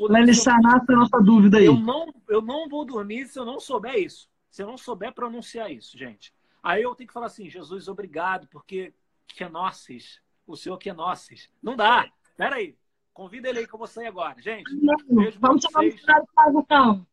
[0.08, 1.66] para ele sanar essa nossa dúvida aí.
[1.66, 4.28] Eu não, eu não vou dormir se eu não souber isso.
[4.50, 6.32] Se eu não souber pronunciar isso, gente.
[6.62, 8.94] Aí eu tenho que falar assim, Jesus, obrigado, porque
[9.26, 10.20] que é nossos.
[10.46, 11.48] O Senhor que é nossos.
[11.62, 12.10] Não dá.
[12.36, 12.76] Pera aí.
[13.12, 14.40] Convida ele aí que eu vou sair agora.
[14.40, 14.68] Gente,
[15.08, 16.02] beijo Vamos chamar vocês.
[16.04, 17.06] o então.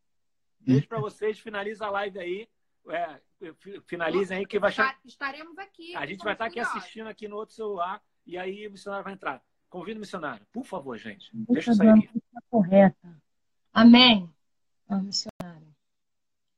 [0.60, 1.38] Beijo para vocês.
[1.38, 2.48] Finaliza a live aí.
[2.88, 3.20] É,
[3.86, 4.98] finalizem aí que vai chamar.
[5.04, 5.94] Estaremos aqui.
[5.94, 9.12] A gente vai estar aqui assistindo aqui no outro celular e aí o missionário vai
[9.12, 9.42] entrar.
[9.68, 11.30] Convida o missionário, por favor, gente.
[11.32, 12.10] Deixa eu sair aqui.
[12.50, 13.22] Correta.
[13.72, 14.28] Amém.
[14.88, 15.74] Ah, missionário.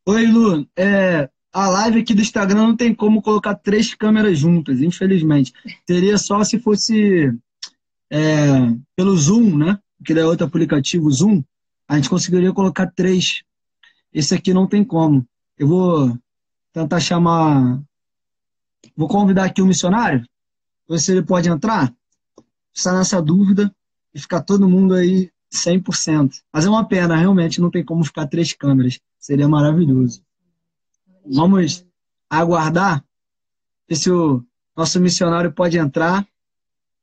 [0.06, 0.68] Oi, Lu.
[0.76, 5.52] É, a live aqui do Instagram não tem como colocar três câmeras juntas, infelizmente.
[5.86, 7.32] Teria só se fosse
[8.10, 9.78] é, pelo Zoom, né?
[10.04, 11.44] Que é outro aplicativo, Zoom.
[11.86, 13.44] A gente conseguiria colocar três.
[14.12, 15.24] Esse aqui não tem como.
[15.56, 16.18] Eu vou
[16.72, 17.80] tentar chamar.
[18.96, 20.26] Vou convidar aqui o missionário,
[20.88, 21.92] ver se ele pode entrar,
[22.72, 23.74] está nessa dúvida
[24.12, 26.32] e ficar todo mundo aí 100%.
[26.52, 28.98] Mas é uma pena, realmente não tem como ficar três câmeras.
[29.18, 30.22] Seria maravilhoso.
[31.24, 31.86] Vamos
[32.28, 33.04] aguardar
[33.88, 34.44] ver se o
[34.76, 36.26] nosso missionário pode entrar,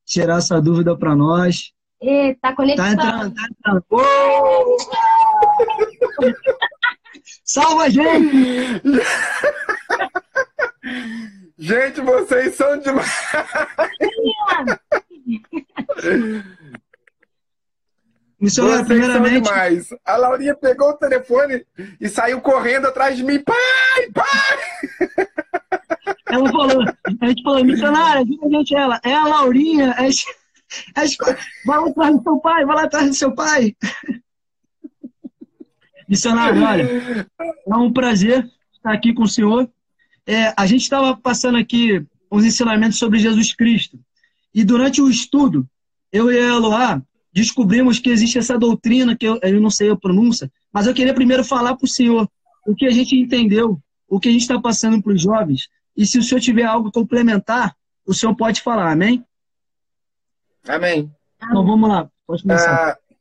[0.05, 1.71] tirar essa dúvida para nós.
[2.01, 2.97] E, tá conectado.
[2.97, 3.85] Tá entrando, tá entrando.
[7.43, 8.81] Salva, gente!
[11.57, 13.09] gente, vocês são demais!
[18.41, 19.45] Missionário, vocês primeiramente...
[19.45, 19.89] são demais.
[20.03, 21.63] A Laurinha pegou o telefone
[21.99, 23.37] e saiu correndo atrás de mim.
[23.39, 24.57] Pai, pai!
[26.25, 26.83] Ela falou,
[27.21, 28.99] a gente falou, missionária, ajuda a gente, ela.
[29.03, 30.07] É a Laurinha, é...
[30.07, 30.11] É...
[31.65, 33.75] vai lá atrás do seu pai, vai lá atrás do seu pai.
[36.07, 37.27] Missionário, olha,
[37.67, 39.69] é um prazer estar aqui com o senhor.
[40.25, 43.99] É, a gente estava passando aqui uns ensinamentos sobre Jesus Cristo.
[44.53, 45.67] E durante o estudo,
[46.11, 47.01] eu e a Eloá
[47.33, 51.13] descobrimos que existe essa doutrina, que eu, eu não sei a pronúncia, mas eu queria
[51.13, 52.29] primeiro falar para o senhor
[52.65, 55.69] o que a gente entendeu, o que a gente está passando para os jovens.
[55.95, 57.75] E se o senhor tiver algo complementar,
[58.05, 59.25] o senhor pode falar, amém?
[60.67, 61.11] Amém.
[61.37, 62.95] Então vamos lá, pode começar.
[62.95, 63.15] Uh,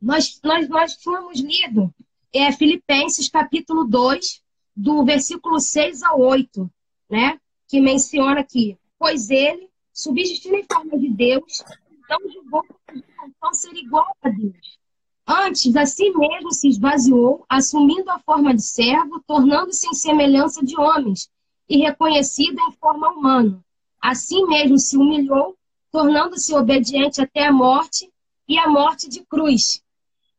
[0.00, 1.92] nós, nós, nós tínhamos lido
[2.32, 4.42] é, Filipenses capítulo 2,
[4.74, 6.70] do versículo 6 ao 8,
[7.10, 7.38] né?
[7.68, 11.62] Que menciona aqui, pois ele, subsistindo em forma de Deus,
[12.10, 14.78] não julgou então ser igual a Deus.
[15.26, 20.76] Antes, a si mesmo se esvaziou, assumindo a forma de servo, tornando-se em semelhança de
[20.76, 21.30] homens,
[21.68, 23.64] e reconhecido em forma humana.
[24.02, 25.56] Assim mesmo se humilhou,
[25.92, 28.10] tornando-se obediente até a morte
[28.48, 29.80] e a morte de cruz.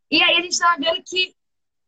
[0.10, 1.34] E aí a gente estava vendo que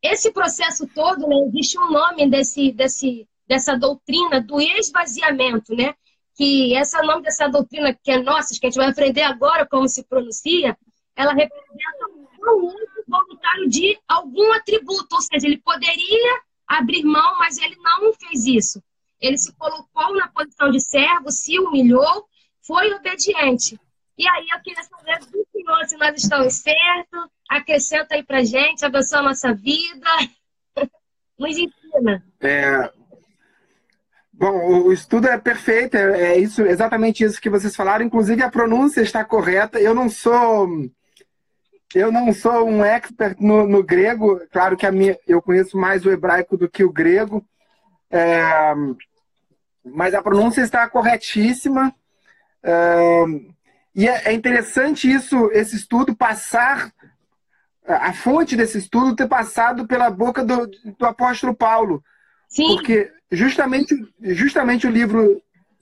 [0.02, 5.94] esse processo todo, né, existe um nome desse, desse, dessa doutrina do esvaziamento, né?
[6.36, 9.88] Que esse nome dessa doutrina que é nossa, que a gente vai aprender agora como
[9.88, 10.78] se pronuncia,
[11.16, 12.76] ela representa um
[13.08, 18.84] voluntário de algum atributo, ou seja, ele poderia abrir mão, mas ele não fez isso.
[19.20, 22.28] Ele se colocou na posição de servo, se humilhou,
[22.62, 23.80] foi obediente.
[24.18, 28.86] E aí eu queria saber do Senhor se nós estamos certos, acrescenta aí pra gente,
[28.86, 30.08] abençoa a nossa vida,
[31.38, 32.26] nos ensina.
[32.42, 32.92] É,
[34.44, 38.04] Bom, o estudo é perfeito, é, é isso, exatamente isso que vocês falaram.
[38.04, 39.80] Inclusive a pronúncia está correta.
[39.80, 40.68] Eu não sou,
[41.96, 44.42] eu não sou um expert no, no grego.
[44.52, 47.42] Claro que a minha, eu conheço mais o hebraico do que o grego,
[48.12, 48.74] é,
[49.82, 51.96] mas a pronúncia está corretíssima.
[52.62, 53.24] É,
[53.96, 56.92] e é, é interessante isso, esse estudo passar
[57.88, 62.04] a fonte desse estudo ter passado pela boca do, do apóstolo Paulo.
[62.50, 62.76] Sim.
[62.76, 65.42] Porque justamente, justamente o livro,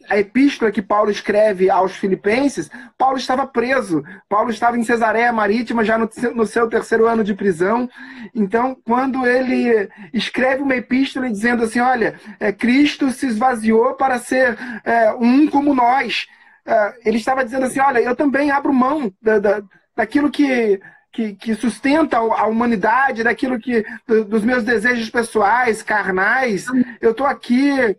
[0.10, 4.04] a epístola que Paulo escreve aos Filipenses, Paulo estava preso.
[4.28, 7.90] Paulo estava em Cesareia Marítima, já no, no seu terceiro ano de prisão.
[8.34, 14.58] Então, quando ele escreve uma epístola dizendo assim: Olha, é, Cristo se esvaziou para ser
[14.84, 16.28] é, um como nós.
[16.66, 19.62] É, ele estava dizendo assim: Olha, eu também abro mão da, da,
[19.96, 20.80] daquilo que
[21.12, 23.84] que, que sustenta a humanidade, daquilo que
[24.28, 26.66] dos meus desejos pessoais, carnais.
[27.02, 27.98] Eu estou aqui.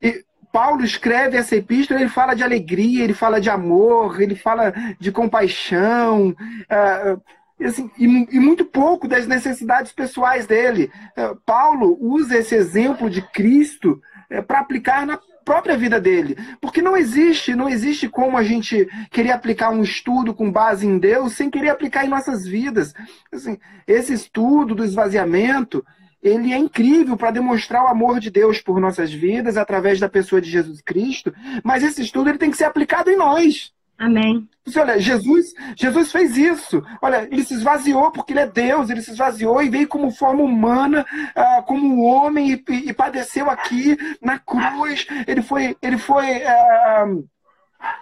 [0.00, 4.72] E Paulo escreve essa epístola, ele fala de alegria, ele fala de amor, ele fala
[5.00, 6.28] de compaixão.
[6.30, 10.90] Uh, assim, e, e, muito pouco das necessidades pessoais dele.
[11.16, 14.00] Uh, Paulo usa esse exemplo de Cristo
[14.30, 16.36] uh, para aplicar na própria vida dele.
[16.60, 20.98] Porque não existe, não existe como a gente querer aplicar um estudo com base em
[20.98, 22.94] Deus sem querer aplicar em nossas vidas.
[23.32, 25.84] Assim, esse estudo do esvaziamento,
[26.22, 30.40] ele é incrível para demonstrar o amor de Deus por nossas vidas através da pessoa
[30.40, 31.34] de Jesus Cristo,
[31.64, 33.72] mas esse estudo ele tem que ser aplicado em nós.
[33.98, 34.48] Amém.
[34.64, 36.82] Você olha, Jesus, Jesus fez isso.
[37.00, 40.42] Olha, ele se esvaziou porque ele é Deus, ele se esvaziou e veio como forma
[40.42, 41.04] humana,
[41.36, 45.06] uh, como homem e, e, padeceu aqui na cruz.
[45.26, 47.28] Ele foi, ele foi, uh,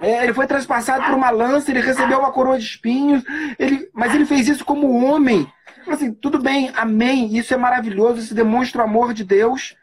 [0.01, 3.23] ele foi transpassado por uma lança, ele recebeu uma coroa de espinhos.
[3.59, 5.51] Ele, mas ele fez isso como homem.
[5.87, 7.37] Assim, tudo bem, amém.
[7.37, 9.75] Isso é maravilhoso, isso demonstra o amor de Deus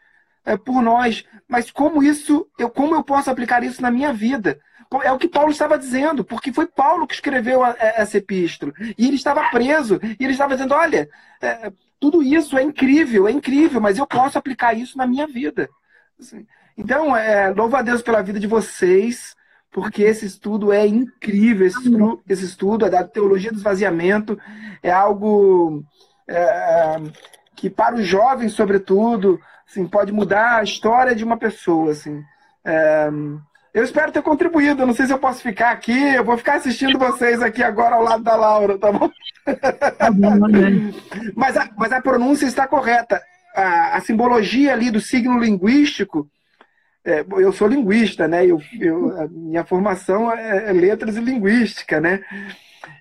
[0.44, 1.24] é, por nós.
[1.48, 4.58] Mas como isso, eu, como eu posso aplicar isso na minha vida?
[5.02, 8.72] É o que Paulo estava dizendo, porque foi Paulo que escreveu a, a, essa epístola.
[8.96, 11.08] E ele estava preso, e ele estava dizendo: olha,
[11.42, 11.70] é,
[12.00, 15.68] tudo isso é incrível, é incrível, mas eu posso aplicar isso na minha vida.
[16.18, 19.34] Assim, então, é, louva a Deus pela vida de vocês,
[19.70, 21.66] porque esse estudo é incrível.
[21.66, 24.38] Esse estudo, esse estudo da teologia do esvaziamento
[24.82, 25.84] é algo
[26.26, 26.96] é,
[27.56, 31.90] que, para os jovens, sobretudo, assim, pode mudar a história de uma pessoa.
[31.90, 32.22] Assim.
[32.64, 33.10] É,
[33.72, 34.86] eu espero ter contribuído.
[34.86, 36.14] não sei se eu posso ficar aqui.
[36.14, 39.10] Eu vou ficar assistindo vocês aqui agora ao lado da Laura, tá bom?
[39.98, 40.38] Tá bom,
[41.34, 43.20] mas, a, mas a pronúncia está correta.
[43.54, 46.28] A, a simbologia ali do signo linguístico.
[47.04, 48.44] É, eu sou linguista, né?
[48.44, 52.22] Eu, eu, a minha formação é, é letras e linguística, né?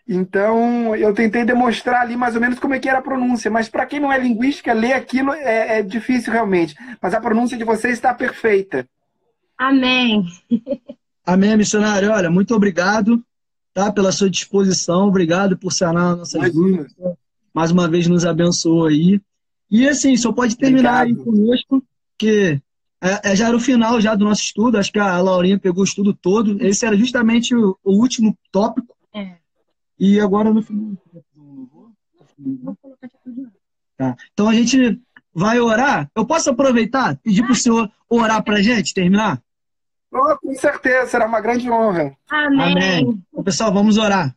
[0.07, 3.67] Então, eu tentei demonstrar ali mais ou menos como é que era a pronúncia, mas
[3.67, 6.75] para quem não é linguística, ler aquilo é, é, difícil realmente.
[7.01, 8.87] Mas a pronúncia de vocês está perfeita.
[9.57, 10.25] Amém.
[11.25, 12.11] Amém, missionário.
[12.11, 13.23] Olha, muito obrigado
[13.73, 15.07] tá, pela sua disposição.
[15.07, 16.93] Obrigado por sanar nossas dúvidas.
[17.53, 19.19] Mais uma vez nos abençoou aí.
[19.69, 21.19] E assim, só pode terminar obrigado.
[21.19, 21.83] aí conosco,
[22.17, 22.61] que
[23.01, 24.77] é, é, já era o final já do nosso estudo.
[24.77, 26.61] Acho que a Laurinha pegou o estudo todo.
[26.63, 28.95] Esse era justamente o, o último tópico.
[29.13, 29.35] É.
[29.99, 30.93] E agora no final.
[33.97, 34.15] Tá.
[34.31, 35.01] Então a gente
[35.33, 36.09] vai orar.
[36.15, 39.41] Eu posso aproveitar, pedir para o senhor orar para a gente, terminar?
[40.11, 42.15] Oh, com certeza, será uma grande honra.
[42.29, 42.71] Amém.
[42.71, 43.23] Amém.
[43.29, 44.35] Então, pessoal, vamos orar.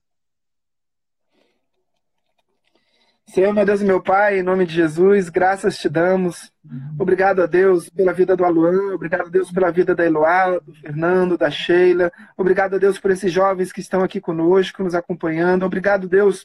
[3.33, 6.53] Senhor, meu Deus e meu Pai, em nome de Jesus, graças te damos.
[6.99, 10.75] Obrigado a Deus pela vida do Aluan, obrigado a Deus pela vida da Eloá, do
[10.75, 12.11] Fernando, da Sheila.
[12.37, 15.65] Obrigado a Deus por esses jovens que estão aqui conosco, nos acompanhando.
[15.65, 16.45] Obrigado, Deus,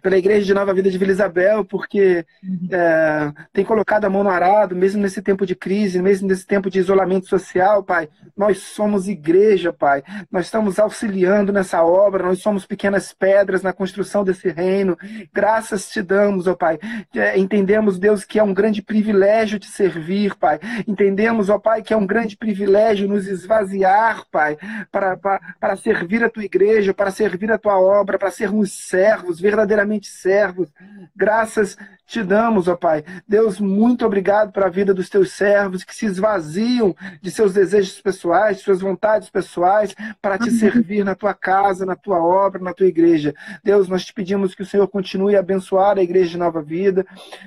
[0.00, 2.68] pela Igreja de Nova Vida de Vila Isabel, porque uhum.
[2.70, 6.70] é, tem colocado a mão no arado, mesmo nesse tempo de crise, mesmo nesse tempo
[6.70, 8.08] de isolamento social, Pai.
[8.36, 10.02] Nós somos igreja, Pai.
[10.30, 14.96] Nós estamos auxiliando nessa obra, nós somos pequenas pedras na construção desse reino.
[15.32, 16.78] Graças te damos, ó Pai.
[17.14, 20.58] É, entendemos, Deus, que é um grande privilégio te servir, Pai.
[20.86, 24.56] Entendemos, ó Pai, que é um grande privilégio nos esvaziar, Pai,
[24.90, 29.40] para, para, para servir a tua igreja, para servir a tua obra, para sermos servos,
[29.40, 30.68] verdadeiros verdadeiramente servos.
[31.14, 31.76] Graças
[32.06, 33.04] te damos, ó Pai.
[33.26, 38.58] Deus, muito obrigado pela vida dos teus servos que se esvaziam de seus desejos pessoais,
[38.58, 39.92] de suas vontades pessoais,
[40.22, 43.34] para te servir na tua casa, na tua obra, na tua igreja.
[43.62, 47.04] Deus, nós te pedimos que o Senhor continue a abençoar a igreja de Nova Vida,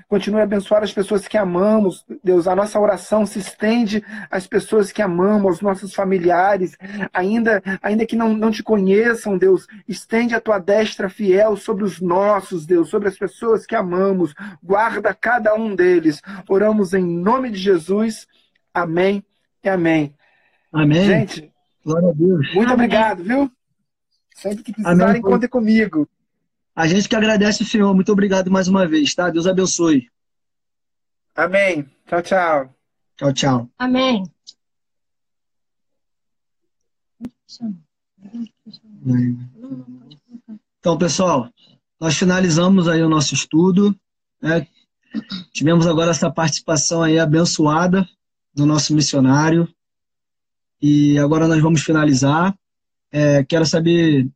[0.10, 2.06] continue a abençoar as pessoas que amamos.
[2.22, 6.78] Deus, a nossa oração se estende às pessoas que amamos, aos nossos familiares,
[7.14, 11.99] ainda, ainda que não, não te conheçam, Deus, estende a tua destra fiel sobre os
[12.02, 14.34] nossos, Deus, sobre as pessoas que amamos
[14.64, 16.22] guarda cada um deles.
[16.48, 18.28] Oramos em nome de Jesus.
[18.74, 19.24] Amém
[19.64, 20.16] e amém.
[20.72, 21.06] Amém.
[21.06, 21.52] Gente,
[21.84, 22.54] glória a Deus.
[22.54, 22.86] Muito amém.
[22.86, 23.52] obrigado, viu?
[24.36, 26.08] Sempre que precisarem, contem comigo.
[26.76, 27.94] A gente que agradece o Senhor.
[27.94, 29.30] Muito obrigado mais uma vez, tá?
[29.30, 30.10] Deus abençoe.
[31.36, 31.86] Amém.
[32.08, 32.76] Tchau, tchau.
[33.18, 33.70] Tchau, tchau.
[33.78, 34.24] Amém.
[40.80, 41.52] Então, pessoal,
[42.00, 43.96] nós finalizamos aí o nosso estudo.
[44.42, 44.66] Né?
[45.52, 48.08] Tivemos agora essa participação aí abençoada
[48.54, 49.68] do nosso missionário.
[50.82, 52.58] E agora nós vamos finalizar.
[53.12, 54.30] É, quero saber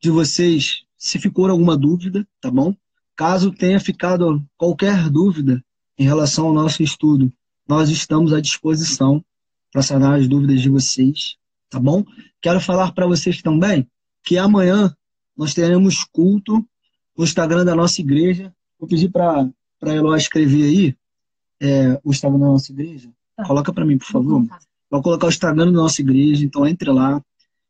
[0.00, 2.74] de vocês se ficou alguma dúvida, tá bom?
[3.16, 5.62] Caso tenha ficado qualquer dúvida
[5.98, 7.32] em relação ao nosso estudo,
[7.68, 9.24] nós estamos à disposição
[9.70, 11.36] para sanar as dúvidas de vocês,
[11.68, 12.04] tá bom?
[12.40, 13.88] Quero falar para vocês também
[14.22, 14.94] que amanhã
[15.36, 16.66] nós teremos culto
[17.16, 18.52] no Instagram da nossa igreja,
[18.82, 19.48] Vou pedir para
[19.80, 20.96] a Eloy escrever aí
[21.60, 23.08] é, o Instagram da nossa igreja.
[23.36, 23.44] Tá.
[23.44, 24.44] Coloca para mim, por favor.
[24.90, 27.22] Vou colocar o Instagram da nossa igreja, então entre lá.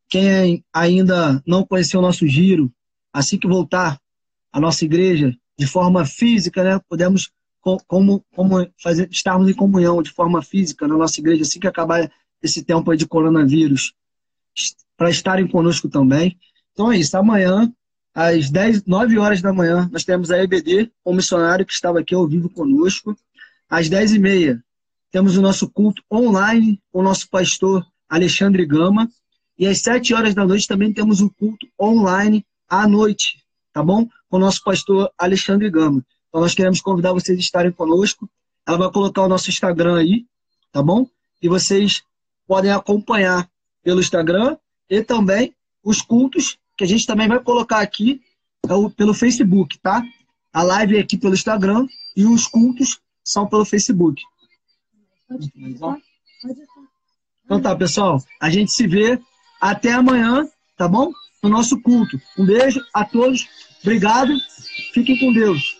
[0.08, 2.72] Quem ainda não conheceu o nosso giro,
[3.12, 4.00] assim que voltar
[4.50, 7.30] à nossa igreja, de forma física, né, podemos
[7.86, 12.10] como, como fazer, estarmos em comunhão de forma física na nossa igreja, assim que acabar
[12.42, 13.92] esse tempo aí de coronavírus,
[14.96, 16.38] para estarem conosco também.
[16.72, 17.70] Então é isso, amanhã
[18.14, 22.14] às 10, 9 horas da manhã, nós temos a EBD, o missionário que estava aqui
[22.14, 23.16] ao vivo conosco.
[23.68, 24.64] Às 10 e meia,
[25.10, 29.10] temos o nosso culto online com o nosso pastor Alexandre Gama.
[29.58, 33.42] E às 7 horas da noite também temos um culto online à noite,
[33.72, 34.06] tá bom?
[34.28, 36.04] Com o nosso pastor Alexandre Gama.
[36.28, 38.28] Então nós queremos convidar vocês a estarem conosco.
[38.66, 40.26] Ela vai colocar o nosso Instagram aí,
[40.70, 41.06] tá bom?
[41.40, 42.02] E vocês
[42.46, 43.48] podem acompanhar
[43.82, 44.56] pelo Instagram
[44.88, 48.20] e também os cultos que a gente também vai colocar aqui
[48.66, 50.02] é pelo Facebook, tá?
[50.52, 54.20] A live é aqui pelo Instagram e os cultos são pelo Facebook.
[57.44, 58.20] Então tá, pessoal.
[58.40, 59.20] A gente se vê
[59.60, 61.12] até amanhã, tá bom?
[61.40, 62.20] No nosso culto.
[62.36, 63.46] Um beijo a todos.
[63.80, 64.32] Obrigado.
[64.92, 65.76] Fiquem com Deus.